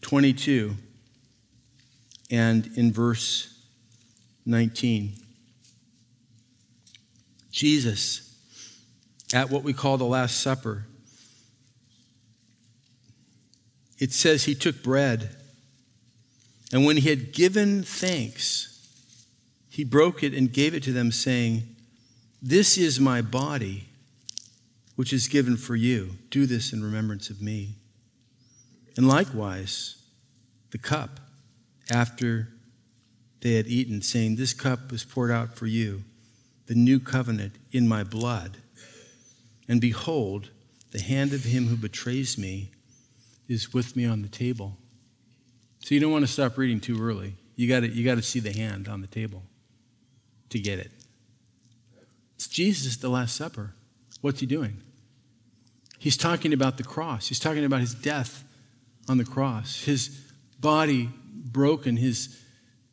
22 0.00 0.74
and 2.30 2.70
in 2.74 2.90
verse 2.90 3.54
19. 4.46 5.12
Jesus, 7.50 8.34
at 9.34 9.50
what 9.50 9.62
we 9.62 9.74
call 9.74 9.98
the 9.98 10.04
Last 10.04 10.40
Supper, 10.40 10.86
it 13.98 14.12
says 14.12 14.44
he 14.44 14.54
took 14.54 14.82
bread, 14.82 15.36
and 16.72 16.84
when 16.84 16.96
he 16.96 17.08
had 17.08 17.32
given 17.32 17.82
thanks, 17.82 18.72
he 19.70 19.84
broke 19.84 20.22
it 20.22 20.32
and 20.34 20.52
gave 20.52 20.74
it 20.74 20.82
to 20.84 20.92
them, 20.92 21.12
saying, 21.12 21.62
This 22.42 22.76
is 22.76 22.98
my 22.98 23.22
body, 23.22 23.88
which 24.96 25.12
is 25.12 25.28
given 25.28 25.56
for 25.56 25.76
you. 25.76 26.16
Do 26.30 26.46
this 26.46 26.72
in 26.72 26.82
remembrance 26.82 27.30
of 27.30 27.40
me. 27.40 27.76
And 28.96 29.06
likewise, 29.06 30.02
the 30.70 30.78
cup 30.78 31.20
after 31.90 32.48
they 33.42 33.54
had 33.54 33.66
eaten, 33.66 34.02
saying, 34.02 34.36
This 34.36 34.54
cup 34.54 34.90
was 34.90 35.04
poured 35.04 35.30
out 35.30 35.54
for 35.54 35.66
you, 35.66 36.02
the 36.66 36.74
new 36.74 36.98
covenant 36.98 37.54
in 37.70 37.86
my 37.86 38.02
blood. 38.02 38.56
And 39.68 39.80
behold, 39.80 40.50
the 40.90 41.00
hand 41.00 41.32
of 41.32 41.44
him 41.44 41.66
who 41.66 41.76
betrays 41.76 42.38
me 42.38 42.70
is 43.48 43.72
with 43.74 43.94
me 43.94 44.04
on 44.04 44.22
the 44.22 44.28
table. 44.28 44.76
So 45.80 45.94
you 45.94 46.00
don't 46.00 46.10
want 46.10 46.26
to 46.26 46.32
stop 46.32 46.56
reading 46.56 46.80
too 46.80 47.00
early. 47.00 47.34
You 47.54 47.68
got 47.68 47.88
you 47.88 48.14
to 48.14 48.22
see 48.22 48.40
the 48.40 48.52
hand 48.52 48.88
on 48.88 49.02
the 49.02 49.06
table 49.06 49.42
to 50.50 50.58
get 50.58 50.78
it. 50.78 50.90
It's 52.34 52.48
Jesus, 52.48 52.96
the 52.96 53.08
Last 53.08 53.36
Supper. 53.36 53.74
What's 54.20 54.40
he 54.40 54.46
doing? 54.46 54.82
He's 55.98 56.16
talking 56.16 56.52
about 56.52 56.76
the 56.76 56.82
cross. 56.82 57.28
He's 57.28 57.38
talking 57.38 57.64
about 57.64 57.80
his 57.80 57.94
death 57.94 58.44
on 59.08 59.18
the 59.18 59.24
cross, 59.24 59.84
his 59.84 60.08
body 60.60 61.10
broken, 61.32 61.96
his 61.96 62.42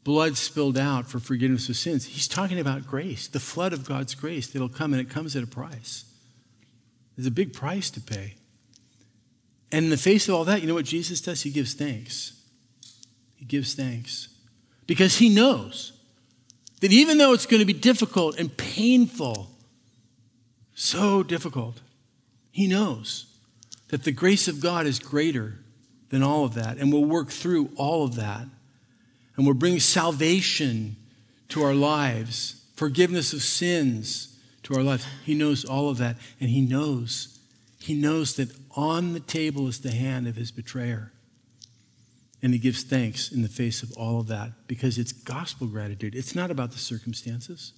blood 0.03 0.37
spilled 0.37 0.77
out 0.77 1.09
for 1.09 1.19
forgiveness 1.19 1.69
of 1.69 1.75
sins. 1.75 2.05
He's 2.05 2.27
talking 2.27 2.59
about 2.59 2.85
grace, 2.85 3.27
the 3.27 3.39
flood 3.39 3.73
of 3.73 3.85
God's 3.85 4.15
grace 4.15 4.47
that'll 4.47 4.69
come, 4.69 4.93
and 4.93 5.01
it 5.01 5.09
comes 5.09 5.35
at 5.35 5.43
a 5.43 5.47
price. 5.47 6.05
There's 7.15 7.27
a 7.27 7.31
big 7.31 7.53
price 7.53 7.89
to 7.91 8.01
pay. 8.01 8.35
And 9.71 9.85
in 9.85 9.89
the 9.89 9.97
face 9.97 10.27
of 10.27 10.35
all 10.35 10.43
that, 10.45 10.61
you 10.61 10.67
know 10.67 10.73
what 10.75 10.85
Jesus 10.85 11.21
does? 11.21 11.41
He 11.41 11.49
gives 11.49 11.73
thanks. 11.73 12.39
He 13.35 13.45
gives 13.45 13.73
thanks. 13.73 14.27
Because 14.85 15.17
he 15.17 15.29
knows 15.29 15.93
that 16.81 16.91
even 16.91 17.17
though 17.17 17.33
it's 17.33 17.45
going 17.45 17.59
to 17.59 17.65
be 17.65 17.73
difficult 17.73 18.37
and 18.37 18.55
painful, 18.55 19.49
so 20.75 21.23
difficult, 21.23 21.79
he 22.53 22.67
knows 22.67 23.25
that 23.87 24.03
the 24.03 24.11
grace 24.11 24.47
of 24.47 24.61
God 24.61 24.85
is 24.85 24.99
greater 24.99 25.55
than 26.09 26.21
all 26.21 26.45
of 26.45 26.53
that. 26.53 26.77
And 26.77 26.93
we'll 26.93 27.03
work 27.03 27.31
through 27.31 27.71
all 27.75 28.05
of 28.05 28.15
that. 28.15 28.45
And 29.35 29.45
we'll 29.45 29.55
bring 29.55 29.79
salvation 29.79 30.95
to 31.49 31.63
our 31.63 31.73
lives, 31.73 32.63
forgiveness 32.75 33.33
of 33.33 33.41
sins 33.41 34.37
to 34.61 34.75
our 34.75 34.83
lives. 34.83 35.07
He 35.25 35.33
knows 35.33 35.65
all 35.65 35.89
of 35.89 35.97
that. 35.97 36.17
And 36.39 36.51
He 36.51 36.61
knows, 36.61 37.39
He 37.79 37.95
knows 37.95 38.35
that 38.35 38.55
on 38.75 39.13
the 39.13 39.19
table 39.19 39.67
is 39.67 39.79
the 39.79 39.91
hand 39.91 40.27
of 40.27 40.35
His 40.35 40.51
betrayer. 40.51 41.11
And 42.43 42.53
He 42.53 42.59
gives 42.59 42.83
thanks 42.83 43.31
in 43.31 43.41
the 43.41 43.49
face 43.49 43.81
of 43.81 43.91
all 43.97 44.19
of 44.19 44.27
that 44.27 44.51
because 44.67 44.99
it's 44.99 45.11
gospel 45.11 45.65
gratitude. 45.65 46.13
It's 46.13 46.35
not 46.35 46.51
about 46.51 46.71
the 46.71 46.77
circumstances, 46.77 47.73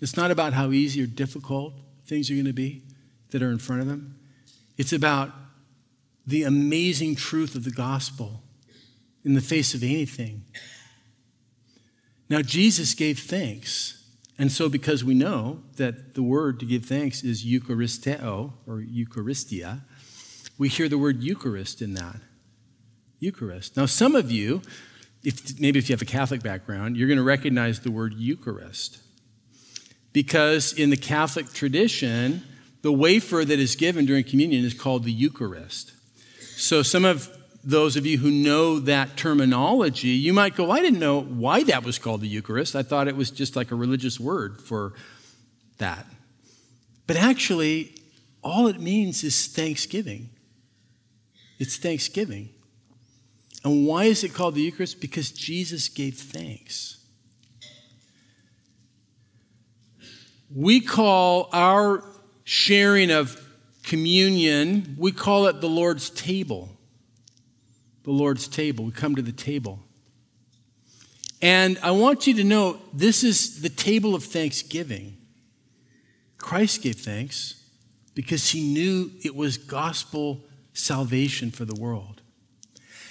it's 0.00 0.16
not 0.16 0.30
about 0.30 0.54
how 0.54 0.70
easy 0.70 1.02
or 1.02 1.06
difficult 1.06 1.74
things 2.06 2.30
are 2.30 2.34
going 2.34 2.46
to 2.46 2.54
be 2.54 2.84
that 3.30 3.42
are 3.42 3.50
in 3.50 3.58
front 3.58 3.82
of 3.82 3.88
them. 3.88 4.18
It's 4.76 4.92
about 4.92 5.32
the 6.26 6.42
amazing 6.42 7.16
truth 7.16 7.54
of 7.54 7.64
the 7.64 7.70
gospel 7.70 8.42
in 9.24 9.34
the 9.34 9.40
face 9.40 9.74
of 9.74 9.82
anything. 9.82 10.44
Now, 12.28 12.42
Jesus 12.42 12.94
gave 12.94 13.18
thanks 13.18 13.98
And 14.38 14.52
so, 14.52 14.68
because 14.68 15.02
we 15.02 15.14
know 15.14 15.62
that 15.76 16.14
the 16.14 16.22
word 16.22 16.60
to 16.60 16.66
give 16.66 16.84
thanks 16.84 17.24
is 17.24 17.44
Eucharisteo 17.44 18.52
or 18.66 18.76
Eucharistia, 18.76 19.80
we 20.56 20.68
hear 20.68 20.88
the 20.88 20.96
word 20.96 21.22
Eucharist 21.22 21.82
in 21.82 21.94
that. 21.94 22.20
Eucharist. 23.18 23.76
Now, 23.76 23.86
some 23.86 24.14
of 24.14 24.30
you, 24.30 24.62
if, 25.24 25.58
maybe 25.58 25.80
if 25.80 25.88
you 25.88 25.92
have 25.92 26.02
a 26.02 26.06
Catholic 26.06 26.40
background, 26.40 26.96
you're 26.96 27.08
going 27.08 27.18
to 27.18 27.24
recognize 27.24 27.80
the 27.80 27.90
word 27.90 28.14
Eucharist. 28.14 28.98
Because 30.12 30.72
in 30.72 30.90
the 30.90 30.96
Catholic 30.96 31.52
tradition, 31.52 32.44
the 32.82 32.92
wafer 32.92 33.44
that 33.44 33.58
is 33.58 33.76
given 33.76 34.06
during 34.06 34.24
communion 34.24 34.64
is 34.64 34.74
called 34.74 35.04
the 35.04 35.12
Eucharist. 35.12 35.92
So, 36.56 36.82
some 36.82 37.04
of 37.04 37.30
those 37.64 37.96
of 37.96 38.06
you 38.06 38.18
who 38.18 38.30
know 38.30 38.78
that 38.80 39.16
terminology, 39.16 40.08
you 40.08 40.32
might 40.32 40.54
go, 40.54 40.70
I 40.70 40.80
didn't 40.80 41.00
know 41.00 41.20
why 41.20 41.64
that 41.64 41.84
was 41.84 41.98
called 41.98 42.20
the 42.20 42.28
Eucharist. 42.28 42.76
I 42.76 42.82
thought 42.82 43.08
it 43.08 43.16
was 43.16 43.30
just 43.30 43.56
like 43.56 43.70
a 43.70 43.74
religious 43.74 44.18
word 44.18 44.60
for 44.60 44.94
that. 45.78 46.06
But 47.06 47.16
actually, 47.16 47.94
all 48.42 48.68
it 48.68 48.80
means 48.80 49.24
is 49.24 49.48
thanksgiving. 49.48 50.30
It's 51.58 51.76
thanksgiving. 51.76 52.50
And 53.64 53.86
why 53.86 54.04
is 54.04 54.22
it 54.22 54.34
called 54.34 54.54
the 54.54 54.62
Eucharist? 54.62 55.00
Because 55.00 55.32
Jesus 55.32 55.88
gave 55.88 56.16
thanks. 56.16 56.98
We 60.54 60.80
call 60.80 61.50
our 61.52 62.02
sharing 62.48 63.10
of 63.10 63.38
communion, 63.82 64.96
we 64.96 65.12
call 65.12 65.48
it 65.48 65.60
the 65.60 65.68
Lord's 65.68 66.08
table. 66.08 66.70
The 68.04 68.10
Lord's 68.10 68.48
table. 68.48 68.86
We 68.86 68.90
come 68.90 69.14
to 69.16 69.22
the 69.22 69.32
table. 69.32 69.80
And 71.42 71.78
I 71.82 71.90
want 71.90 72.26
you 72.26 72.32
to 72.36 72.44
know 72.44 72.80
this 72.94 73.22
is 73.22 73.60
the 73.60 73.68
table 73.68 74.14
of 74.14 74.24
thanksgiving. 74.24 75.18
Christ 76.38 76.80
gave 76.80 76.96
thanks 76.96 77.62
because 78.14 78.48
he 78.48 78.72
knew 78.72 79.10
it 79.22 79.36
was 79.36 79.58
gospel 79.58 80.40
salvation 80.72 81.50
for 81.50 81.66
the 81.66 81.78
world. 81.78 82.22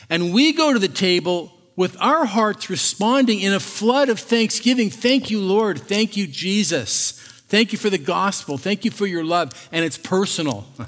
And 0.09 0.33
we 0.33 0.51
go 0.51 0.73
to 0.73 0.79
the 0.79 0.87
table 0.87 1.53
with 1.75 1.95
our 2.01 2.25
hearts 2.25 2.71
responding 2.71 3.41
in 3.41 3.53
a 3.53 3.59
flood 3.59 4.09
of 4.09 4.19
thanksgiving. 4.19 4.89
Thank 4.89 5.29
you, 5.29 5.39
Lord. 5.39 5.79
Thank 5.79 6.17
you, 6.17 6.25
Jesus. 6.25 7.23
Thank 7.47 7.71
you 7.71 7.77
for 7.77 7.89
the 7.89 7.97
gospel. 7.97 8.57
Thank 8.57 8.85
you 8.85 8.91
for 8.91 9.05
your 9.05 9.23
love. 9.23 9.69
And 9.71 9.83
it's 9.85 9.97
personal. 9.97 10.67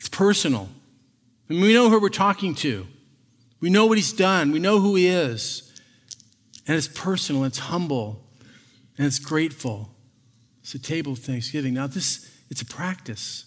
It's 0.00 0.08
personal. 0.08 0.70
We 1.50 1.74
know 1.74 1.90
who 1.90 2.00
we're 2.00 2.08
talking 2.08 2.54
to. 2.54 2.86
We 3.60 3.68
know 3.68 3.84
what 3.84 3.98
he's 3.98 4.14
done. 4.14 4.50
We 4.50 4.58
know 4.58 4.80
who 4.80 4.94
he 4.94 5.08
is. 5.08 5.70
And 6.66 6.76
it's 6.76 6.88
personal, 6.88 7.44
it's 7.44 7.58
humble, 7.58 8.24
and 8.96 9.06
it's 9.06 9.18
grateful. 9.18 9.90
It's 10.62 10.74
a 10.74 10.78
table 10.78 11.12
of 11.12 11.18
thanksgiving. 11.18 11.74
Now, 11.74 11.86
this, 11.86 12.30
it's 12.48 12.62
a 12.62 12.66
practice. 12.66 13.44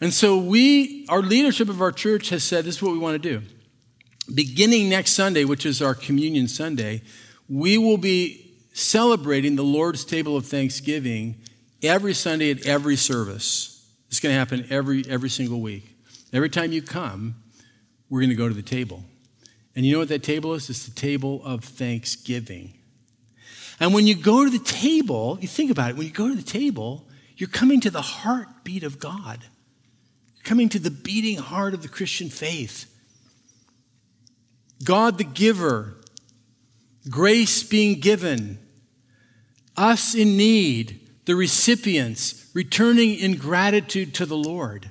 And 0.00 0.12
so 0.12 0.36
we, 0.36 1.06
our 1.08 1.22
leadership 1.22 1.68
of 1.68 1.80
our 1.80 1.92
church 1.92 2.30
has 2.30 2.42
said 2.42 2.64
this 2.64 2.76
is 2.76 2.82
what 2.82 2.92
we 2.92 2.98
want 2.98 3.22
to 3.22 3.38
do. 3.38 3.46
Beginning 4.34 4.88
next 4.88 5.12
Sunday, 5.12 5.44
which 5.44 5.64
is 5.64 5.80
our 5.80 5.94
communion 5.94 6.48
Sunday, 6.48 7.02
we 7.48 7.78
will 7.78 7.96
be 7.98 8.49
celebrating 8.72 9.56
the 9.56 9.64
Lord's 9.64 10.04
table 10.04 10.36
of 10.36 10.46
thanksgiving 10.46 11.36
every 11.82 12.14
Sunday 12.14 12.50
at 12.50 12.66
every 12.66 12.96
service. 12.96 13.88
It's 14.08 14.20
going 14.20 14.32
to 14.32 14.38
happen 14.38 14.66
every, 14.70 15.04
every 15.08 15.30
single 15.30 15.60
week. 15.60 15.96
Every 16.32 16.50
time 16.50 16.72
you 16.72 16.82
come, 16.82 17.36
we're 18.08 18.20
going 18.20 18.30
to 18.30 18.36
go 18.36 18.48
to 18.48 18.54
the 18.54 18.62
table. 18.62 19.04
And 19.74 19.84
you 19.86 19.92
know 19.92 19.98
what 19.98 20.08
that 20.08 20.22
table 20.22 20.54
is? 20.54 20.68
It's 20.68 20.86
the 20.86 20.94
table 20.94 21.42
of 21.44 21.64
thanksgiving. 21.64 22.74
And 23.78 23.94
when 23.94 24.06
you 24.06 24.14
go 24.14 24.44
to 24.44 24.50
the 24.50 24.64
table, 24.64 25.38
you 25.40 25.48
think 25.48 25.70
about 25.70 25.90
it, 25.90 25.96
when 25.96 26.06
you 26.06 26.12
go 26.12 26.28
to 26.28 26.34
the 26.34 26.42
table, 26.42 27.06
you're 27.36 27.48
coming 27.48 27.80
to 27.80 27.90
the 27.90 28.02
heartbeat 28.02 28.82
of 28.82 28.98
God 28.98 29.44
coming 30.44 30.68
to 30.70 30.78
the 30.78 30.90
beating 30.90 31.36
heart 31.36 31.74
of 31.74 31.82
the 31.82 31.88
Christian 31.88 32.28
faith. 32.28 32.86
God 34.82 35.18
the 35.18 35.24
giver, 35.24 35.96
grace 37.08 37.62
being 37.62 38.00
given, 38.00 38.58
us 39.76 40.14
in 40.14 40.36
need, 40.36 41.00
the 41.24 41.34
recipients, 41.34 42.50
returning 42.54 43.18
in 43.18 43.36
gratitude 43.36 44.14
to 44.14 44.26
the 44.26 44.36
Lord. 44.36 44.90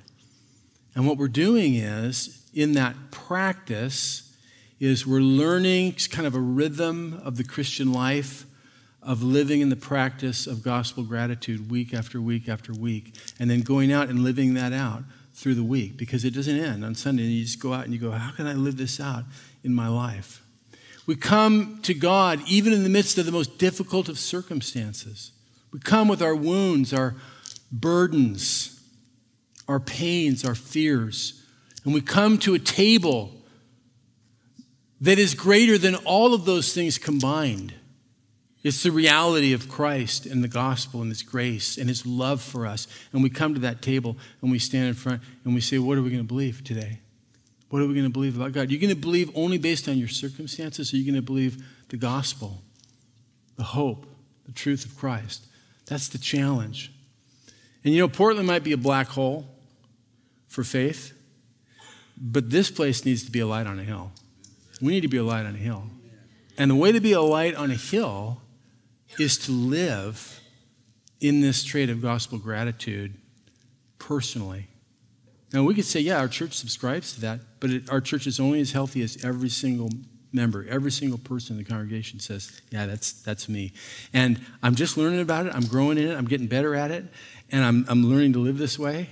And 0.96 1.08
what 1.08 1.18
we're 1.18 1.28
doing 1.28 1.76
is, 1.76 2.48
in 2.54 2.74
that 2.74 2.96
practice, 3.12 4.36
is 4.80 5.06
we're 5.06 5.20
learning 5.20 5.96
kind 6.10 6.26
of 6.26 6.36
a 6.36 6.40
rhythm 6.40 7.22
of 7.24 7.38
the 7.38 7.44
Christian 7.44 7.92
life 7.92 8.46
of 9.02 9.24
living 9.24 9.62
in 9.62 9.70
the 9.70 9.76
practice 9.76 10.48
of 10.48 10.62
gospel 10.62 11.04
gratitude 11.04 11.70
week 11.70 11.94
after 11.94 12.20
week 12.20 12.50
after 12.50 12.74
week, 12.74 13.16
and 13.40 13.50
then 13.50 13.62
going 13.62 13.92
out 13.92 14.10
and 14.10 14.20
living 14.20 14.54
that 14.56 14.74
out 14.74 15.04
through 15.34 15.56
the 15.56 15.64
week 15.64 15.96
because 15.96 16.26
it 16.26 16.34
doesn't 16.34 16.60
end 16.60 16.84
on 16.84 16.96
Sunday. 16.96 17.24
And 17.24 17.32
you 17.32 17.44
just 17.44 17.62
go 17.62 17.74
out 17.74 17.86
and 17.86 17.94
you 17.94 18.00
go, 18.00 18.12
How 18.12 18.32
can 18.32 18.46
I 18.46 18.54
live 18.54 18.78
this 18.78 19.00
out 19.00 19.24
in 19.64 19.74
my 19.74 19.88
life? 19.88 20.42
We 21.10 21.16
come 21.16 21.80
to 21.82 21.96
God 21.96 22.40
even 22.46 22.72
in 22.72 22.84
the 22.84 22.88
midst 22.88 23.18
of 23.18 23.26
the 23.26 23.32
most 23.32 23.58
difficult 23.58 24.10
of 24.10 24.20
circumstances. 24.20 25.32
We 25.74 25.80
come 25.80 26.08
with 26.08 26.22
our 26.22 26.36
wounds, 26.36 26.94
our 26.94 27.16
burdens, 27.72 28.80
our 29.68 29.80
pains, 29.80 30.46
our 30.46 30.54
fears. 30.54 31.44
And 31.84 31.96
we 31.96 32.02
come 32.02 32.38
to 32.38 32.54
a 32.54 32.60
table 32.60 33.32
that 35.02 35.18
is 35.18 35.34
greater 35.34 35.80
than 35.80 35.96
all 35.96 36.36
of 36.36 36.46
those 36.46 36.76
things 36.76 37.00
combined. 37.00 37.74
It's 38.62 38.84
the 38.84 38.92
reality 38.92 39.52
of 39.52 39.68
Christ 39.68 40.28
and 40.28 40.44
the 40.44 40.48
gospel 40.48 41.02
and 41.02 41.10
His 41.10 41.24
grace 41.24 41.80
and 41.80 41.90
His 41.90 42.06
love 42.06 42.40
for 42.40 42.68
us. 42.68 42.88
And 43.14 43.24
we 43.24 43.32
come 43.32 43.56
to 43.56 43.60
that 43.62 43.82
table 43.82 44.16
and 44.44 44.52
we 44.52 44.60
stand 44.60 44.90
in 44.90 44.94
front 44.94 45.24
and 45.44 45.56
we 45.56 45.62
say, 45.62 45.80
What 45.80 45.98
are 45.98 46.04
we 46.04 46.12
going 46.12 46.22
to 46.22 46.28
believe 46.28 46.64
today? 46.64 47.00
What 47.70 47.82
are 47.82 47.88
we 47.88 47.94
going 47.94 48.06
to 48.06 48.12
believe 48.12 48.36
about 48.36 48.52
God? 48.52 48.72
You're 48.72 48.80
going 48.80 48.90
to 48.90 49.00
believe 49.00 49.32
only 49.36 49.58
based 49.58 49.88
on 49.88 49.98
your 49.98 50.08
circumstances, 50.08 50.92
or 50.92 50.96
are 50.96 51.00
you 51.00 51.06
going 51.06 51.16
to 51.16 51.22
believe 51.22 51.64
the 51.90 51.98
gospel, 51.98 52.62
the 53.58 53.64
hope, 53.64 54.08
the 54.46 54.52
truth 54.52 54.86
of 54.86 54.98
Christ? 54.98 55.46
That's 55.86 56.08
the 56.08 56.18
challenge. 56.18 56.92
And 57.84 57.94
you 57.94 58.00
know, 58.00 58.08
Portland 58.08 58.48
might 58.48 58.64
be 58.64 58.72
a 58.72 58.78
black 58.78 59.08
hole 59.08 59.48
for 60.48 60.64
faith, 60.64 61.14
but 62.18 62.50
this 62.50 62.72
place 62.72 63.06
needs 63.06 63.24
to 63.24 63.32
be 63.32 63.40
a 63.40 63.48
light 63.48 63.68
on 63.68 63.80
a 63.80 63.84
hill. 63.84 64.12
We 64.82 64.94
need 64.94 65.02
to 65.02 65.08
be 65.08 65.18
a 65.18 65.24
light 65.24 65.46
on 65.46 65.56
a 65.56 65.60
hill. 65.60 65.84
And 66.58 66.72
the 66.72 66.76
way 66.76 66.92
to 66.92 67.00
be 67.00 67.14
a 67.14 67.22
light 67.22 67.56
on 67.56 67.72
a 67.72 67.76
hill 67.76 68.42
is 69.18 69.38
to 69.38 69.52
live 69.52 70.42
in 71.22 71.42
this 71.42 71.64
trait 71.64 71.90
of 71.90 72.02
gospel 72.02 72.38
gratitude 72.38 73.14
personally. 73.98 74.69
Now, 75.52 75.64
we 75.64 75.74
could 75.74 75.86
say, 75.86 76.00
yeah, 76.00 76.20
our 76.20 76.28
church 76.28 76.54
subscribes 76.54 77.14
to 77.14 77.22
that, 77.22 77.40
but 77.60 77.70
it, 77.72 77.90
our 77.90 78.02
church 78.02 78.28
is 78.28 78.40
only 78.40 78.62
as 78.62 78.72
healthy 78.72 79.02
as 79.02 79.24
every 79.24 79.50
single 79.50 79.90
member, 80.32 80.66
every 80.70 80.92
single 80.92 81.18
person 81.18 81.58
in 81.58 81.64
the 81.64 81.68
congregation 81.68 82.20
says, 82.20 82.62
yeah, 82.70 82.86
that's, 82.86 83.14
that's 83.14 83.50
me. 83.50 83.74
And 84.14 84.40
I'm 84.62 84.76
just 84.76 84.96
learning 84.96 85.22
about 85.22 85.48
it. 85.48 85.56
I'm 85.56 85.66
growing 85.66 85.98
in 85.98 86.08
it. 86.08 86.16
I'm 86.16 86.28
getting 86.28 86.48
better 86.48 86.76
at 86.76 86.92
it. 86.92 87.06
And 87.52 87.64
I'm, 87.64 87.86
I'm 87.90 88.04
learning 88.04 88.34
to 88.34 88.40
live 88.40 88.60
this 88.60 88.78
way. 88.78 89.10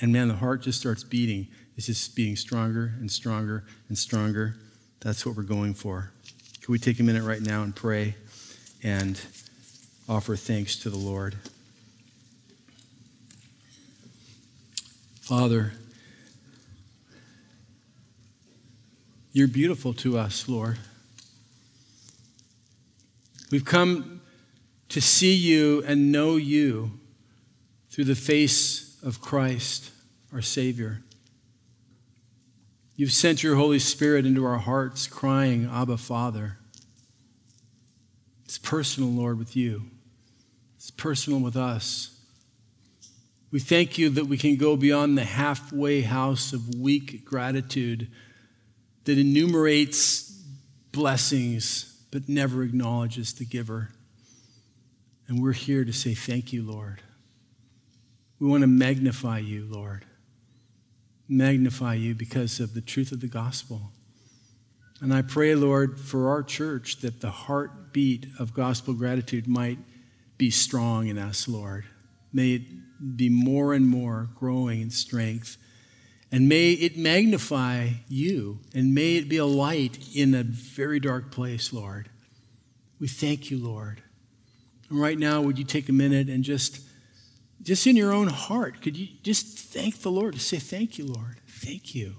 And 0.00 0.12
man, 0.12 0.28
the 0.28 0.34
heart 0.34 0.62
just 0.62 0.78
starts 0.78 1.02
beating. 1.02 1.48
It's 1.76 1.86
just 1.86 2.14
beating 2.14 2.36
stronger 2.36 2.92
and 3.00 3.10
stronger 3.10 3.64
and 3.88 3.96
stronger. 3.96 4.56
That's 5.00 5.24
what 5.24 5.34
we're 5.34 5.44
going 5.44 5.72
for. 5.72 6.12
Can 6.60 6.72
we 6.72 6.78
take 6.78 7.00
a 7.00 7.02
minute 7.02 7.22
right 7.22 7.40
now 7.40 7.62
and 7.62 7.74
pray? 7.74 8.16
and 8.82 9.20
offer 10.08 10.36
thanks 10.36 10.76
to 10.76 10.90
the 10.90 10.98
Lord. 10.98 11.36
Father, 15.30 15.74
you're 19.30 19.46
beautiful 19.46 19.94
to 19.94 20.18
us, 20.18 20.48
Lord. 20.48 20.76
We've 23.52 23.64
come 23.64 24.22
to 24.88 25.00
see 25.00 25.32
you 25.32 25.84
and 25.86 26.10
know 26.10 26.34
you 26.34 26.98
through 27.90 28.06
the 28.06 28.16
face 28.16 28.98
of 29.04 29.20
Christ, 29.20 29.92
our 30.32 30.42
Savior. 30.42 31.00
You've 32.96 33.12
sent 33.12 33.44
your 33.44 33.54
Holy 33.54 33.78
Spirit 33.78 34.26
into 34.26 34.44
our 34.44 34.58
hearts, 34.58 35.06
crying, 35.06 35.70
Abba, 35.72 35.98
Father. 35.98 36.56
It's 38.46 38.58
personal, 38.58 39.10
Lord, 39.10 39.38
with 39.38 39.54
you. 39.54 39.84
It's 40.74 40.90
personal 40.90 41.38
with 41.38 41.56
us. 41.56 42.19
We 43.52 43.58
thank 43.58 43.98
you 43.98 44.10
that 44.10 44.26
we 44.26 44.38
can 44.38 44.56
go 44.56 44.76
beyond 44.76 45.18
the 45.18 45.24
halfway 45.24 46.02
house 46.02 46.52
of 46.52 46.74
weak 46.76 47.24
gratitude 47.24 48.08
that 49.04 49.18
enumerates 49.18 50.30
blessings 50.92 51.90
but 52.12 52.28
never 52.28 52.62
acknowledges 52.62 53.32
the 53.34 53.44
giver. 53.44 53.90
And 55.28 55.42
we're 55.42 55.52
here 55.52 55.84
to 55.84 55.92
say 55.92 56.14
thank 56.14 56.52
you, 56.52 56.62
Lord. 56.62 57.02
We 58.38 58.48
want 58.48 58.62
to 58.62 58.66
magnify 58.66 59.38
you, 59.38 59.66
Lord. 59.68 60.04
Magnify 61.28 61.94
you 61.94 62.14
because 62.14 62.58
of 62.58 62.74
the 62.74 62.80
truth 62.80 63.12
of 63.12 63.20
the 63.20 63.28
gospel. 63.28 63.92
And 65.00 65.14
I 65.14 65.22
pray, 65.22 65.54
Lord, 65.54 66.00
for 66.00 66.28
our 66.28 66.42
church 66.42 66.98
that 66.98 67.20
the 67.20 67.30
heartbeat 67.30 68.26
of 68.38 68.54
gospel 68.54 68.94
gratitude 68.94 69.46
might 69.46 69.78
be 70.36 70.50
strong 70.50 71.06
in 71.06 71.16
us, 71.16 71.46
Lord. 71.46 71.84
May 72.32 72.54
it 72.54 72.62
be 73.16 73.28
more 73.28 73.74
and 73.74 73.86
more 73.86 74.28
growing 74.34 74.80
in 74.80 74.90
strength. 74.90 75.56
And 76.32 76.48
may 76.48 76.72
it 76.72 76.96
magnify 76.96 77.88
you, 78.08 78.60
and 78.72 78.94
may 78.94 79.16
it 79.16 79.28
be 79.28 79.36
a 79.36 79.44
light 79.44 79.98
in 80.14 80.34
a 80.34 80.44
very 80.44 81.00
dark 81.00 81.32
place, 81.32 81.72
Lord. 81.72 82.08
We 83.00 83.08
thank 83.08 83.50
you, 83.50 83.58
Lord. 83.58 84.02
And 84.88 85.00
right 85.00 85.18
now, 85.18 85.40
would 85.40 85.58
you 85.58 85.64
take 85.64 85.88
a 85.88 85.92
minute 85.92 86.28
and 86.28 86.44
just, 86.44 86.80
just 87.62 87.86
in 87.86 87.96
your 87.96 88.12
own 88.12 88.28
heart, 88.28 88.80
could 88.80 88.96
you 88.96 89.08
just 89.22 89.58
thank 89.58 90.02
the 90.02 90.10
Lord? 90.10 90.34
Just 90.34 90.48
say, 90.48 90.58
Thank 90.58 90.98
you, 90.98 91.06
Lord. 91.06 91.40
Thank 91.48 91.94
you. 91.94 92.16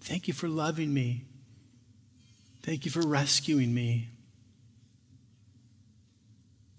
Thank 0.00 0.28
you 0.28 0.34
for 0.34 0.48
loving 0.48 0.94
me. 0.94 1.24
Thank 2.62 2.84
you 2.84 2.90
for 2.90 3.00
rescuing 3.00 3.74
me. 3.74 4.10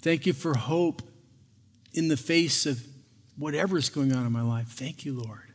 Thank 0.01 0.25
you 0.25 0.33
for 0.33 0.55
hope 0.55 1.01
in 1.93 2.07
the 2.07 2.17
face 2.17 2.65
of 2.65 2.83
whatever 3.37 3.77
is 3.77 3.89
going 3.89 4.13
on 4.13 4.25
in 4.25 4.31
my 4.31 4.41
life. 4.41 4.67
Thank 4.67 5.05
you, 5.05 5.13
Lord. 5.13 5.53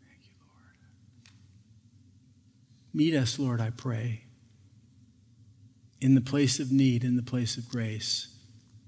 Thank 0.00 0.24
you, 0.24 0.36
Lord. 0.40 0.76
Meet 2.92 3.14
us, 3.14 3.38
Lord, 3.38 3.60
I 3.60 3.70
pray, 3.70 4.24
in 6.00 6.14
the 6.14 6.20
place 6.20 6.60
of 6.60 6.70
need, 6.72 7.04
in 7.04 7.16
the 7.16 7.22
place 7.22 7.56
of 7.56 7.68
grace, 7.68 8.28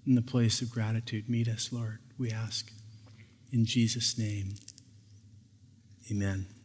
in 0.07 0.15
the 0.15 0.23
place 0.23 0.61
of 0.61 0.71
gratitude. 0.71 1.29
Meet 1.29 1.49
us, 1.49 1.73
Lord, 1.73 1.99
we 2.19 2.31
ask. 2.31 2.71
In 3.53 3.65
Jesus' 3.65 4.19
name, 4.19 4.55
amen. 6.11 6.56